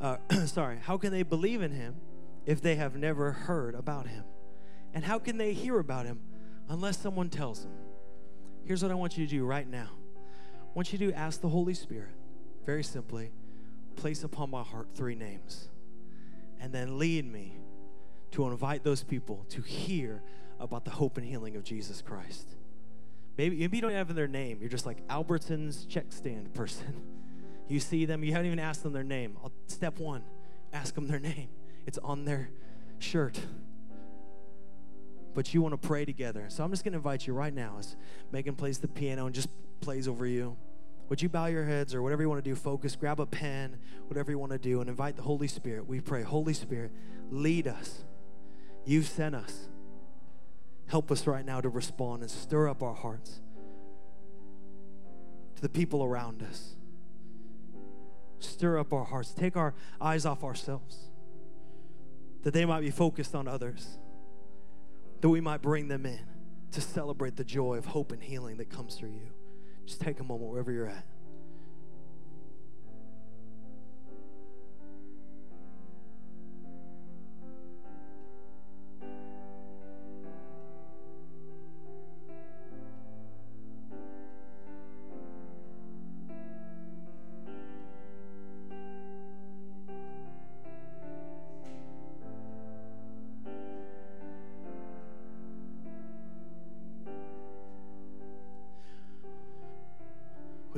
[0.00, 0.16] uh,
[0.46, 1.96] sorry, how can they believe in him
[2.46, 4.22] if they have never heard about him?
[4.94, 6.20] And how can they hear about him
[6.68, 7.72] unless someone tells them?
[8.64, 9.90] Here's what I want you to do right now
[10.62, 12.14] I want you to ask the Holy Spirit,
[12.64, 13.32] very simply,
[14.00, 15.68] place upon my heart three names,
[16.58, 17.58] and then lead me
[18.32, 20.22] to invite those people to hear
[20.58, 22.48] about the hope and healing of Jesus Christ.
[23.36, 24.58] Maybe, maybe you don't have their name.
[24.60, 27.02] You're just like Albertson's check stand person.
[27.68, 29.36] You see them, you haven't even asked them their name.
[29.44, 30.24] Uh, step one,
[30.72, 31.50] ask them their name.
[31.86, 32.50] It's on their
[32.98, 33.38] shirt.
[35.34, 36.46] But you want to pray together.
[36.48, 37.94] So I'm just going to invite you right now as
[38.32, 39.48] Megan plays the piano and just
[39.80, 40.56] plays over you.
[41.10, 42.54] Would you bow your heads or whatever you want to do?
[42.54, 45.86] Focus, grab a pen, whatever you want to do, and invite the Holy Spirit.
[45.86, 46.92] We pray, Holy Spirit,
[47.30, 48.04] lead us.
[48.84, 49.68] You've sent us.
[50.86, 53.40] Help us right now to respond and stir up our hearts
[55.56, 56.76] to the people around us.
[58.38, 59.34] Stir up our hearts.
[59.34, 61.10] Take our eyes off ourselves
[62.42, 63.98] that they might be focused on others,
[65.20, 66.24] that we might bring them in
[66.70, 69.32] to celebrate the joy of hope and healing that comes through you.
[69.86, 71.04] Just take a moment wherever you're at.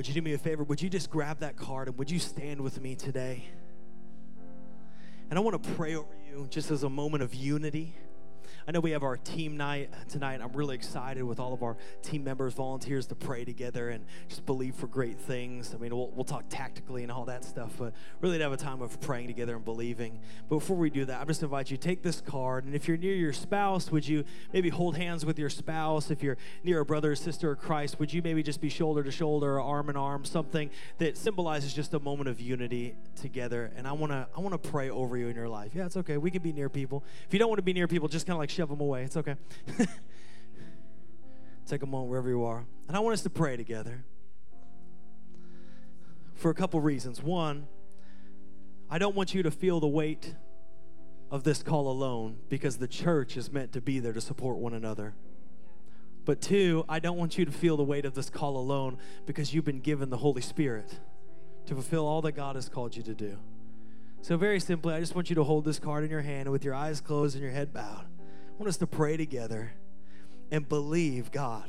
[0.02, 0.64] Would you do me a favor?
[0.64, 3.44] Would you just grab that card and would you stand with me today?
[5.30, 7.94] And I want to pray over you just as a moment of unity.
[8.66, 10.40] I know we have our team night uh, tonight.
[10.42, 14.46] I'm really excited with all of our team members, volunteers to pray together and just
[14.46, 15.74] believe for great things.
[15.74, 18.56] I mean, we'll, we'll talk tactically and all that stuff, but really to have a
[18.56, 20.20] time of praying together and believing.
[20.48, 22.96] But before we do that, I just invite you take this card, and if you're
[22.96, 26.10] near your spouse, would you maybe hold hands with your spouse?
[26.10, 29.02] If you're near a brother or sister of Christ, would you maybe just be shoulder
[29.02, 33.72] to shoulder arm in arm, something that symbolizes just a moment of unity together?
[33.76, 35.72] And I want to I want to pray over you in your life.
[35.74, 36.16] Yeah, it's okay.
[36.16, 37.04] We can be near people.
[37.26, 39.04] If you don't want to be near people, just kind of like shove them away.
[39.04, 39.36] It's okay.
[41.66, 42.64] Take a moment wherever you are.
[42.88, 44.04] And I want us to pray together
[46.34, 47.22] for a couple reasons.
[47.22, 47.68] One,
[48.90, 50.34] I don't want you to feel the weight
[51.30, 54.74] of this call alone because the church is meant to be there to support one
[54.74, 55.14] another.
[56.24, 59.54] But two, I don't want you to feel the weight of this call alone because
[59.54, 60.98] you've been given the Holy Spirit
[61.66, 63.38] to fulfill all that God has called you to do.
[64.20, 66.64] So, very simply, I just want you to hold this card in your hand with
[66.64, 68.06] your eyes closed and your head bowed.
[68.62, 69.72] Want us to pray together
[70.52, 71.64] and believe God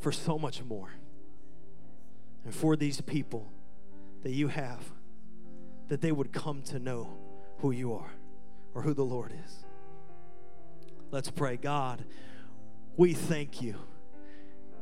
[0.00, 0.90] for so much more.
[2.44, 3.46] And for these people
[4.24, 4.82] that you have,
[5.86, 7.16] that they would come to know
[7.58, 8.10] who you are
[8.74, 9.64] or who the Lord is.
[11.12, 11.58] Let's pray.
[11.58, 12.04] God,
[12.96, 13.76] we thank you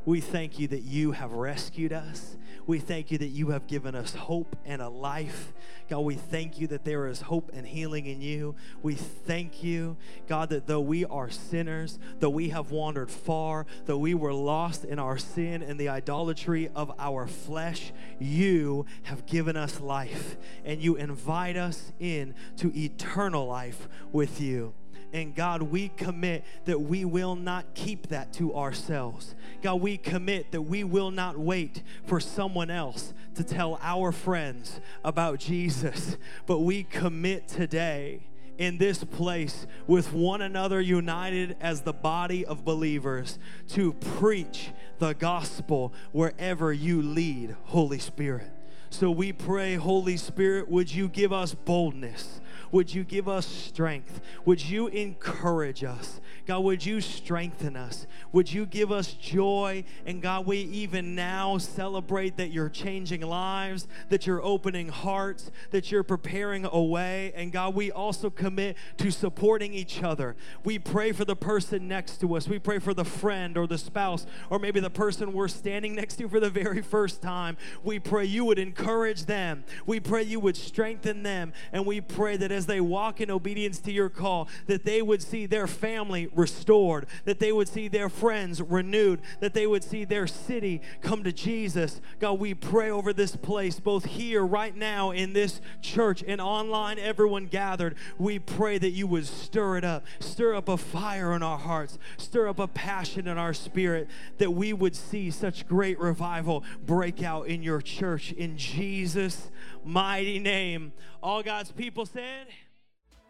[0.07, 2.37] We thank you that you have rescued us.
[2.67, 5.53] We thank you that you have given us hope and a life.
[5.89, 8.55] God, we thank you that there is hope and healing in you.
[8.83, 9.97] We thank you,
[10.27, 14.85] God, that though we are sinners, though we have wandered far, though we were lost
[14.85, 20.81] in our sin and the idolatry of our flesh, you have given us life and
[20.81, 24.73] you invite us in to eternal life with you.
[25.13, 29.35] And God, we commit that we will not keep that to ourselves.
[29.63, 34.81] God, we commit that we will not wait for someone else to tell our friends
[35.05, 38.21] about Jesus, but we commit today
[38.59, 43.39] in this place with one another united as the body of believers
[43.69, 48.51] to preach the gospel wherever you lead, Holy Spirit.
[48.91, 52.40] So we pray, Holy Spirit, would you give us boldness?
[52.73, 54.21] Would you give us strength?
[54.45, 56.21] Would you encourage us?
[56.47, 58.07] God, would you strengthen us?
[58.33, 59.85] Would you give us joy?
[60.05, 65.93] And God, we even now celebrate that you're changing lives, that you're opening hearts, that
[65.93, 67.33] you're preparing a way.
[67.37, 70.35] And God, we also commit to supporting each other.
[70.65, 72.49] We pray for the person next to us.
[72.49, 76.17] We pray for the friend or the spouse or maybe the person we're standing next
[76.17, 77.57] to for the very first time.
[77.85, 79.65] We pray you would encourage them.
[79.87, 81.53] We pray you would strengthen them.
[81.73, 85.23] And we pray that as they walk in obedience to your call, that they would
[85.23, 90.05] see their family restored, that they would see their friends renewed, that they would see
[90.05, 92.03] their city come to Jesus.
[92.19, 96.99] God, we pray over this place, both here, right now, in this church, and online,
[96.99, 97.95] everyone gathered.
[98.19, 101.99] We pray that you would stir it up, stir up a fire in our hearts,
[102.19, 104.07] stir up a passion in our spirit,
[104.37, 109.51] that we would see such great revival break out in your church in Jesus'
[109.85, 110.93] mighty name.
[111.23, 112.47] All God's people said,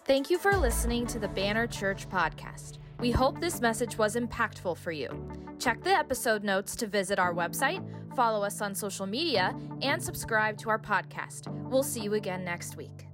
[0.04, 2.78] Thank you for listening to the Banner Church podcast.
[2.98, 5.08] We hope this message was impactful for you.
[5.58, 7.84] Check the episode notes to visit our website,
[8.14, 11.48] follow us on social media, and subscribe to our podcast.
[11.70, 13.09] We'll see you again next week.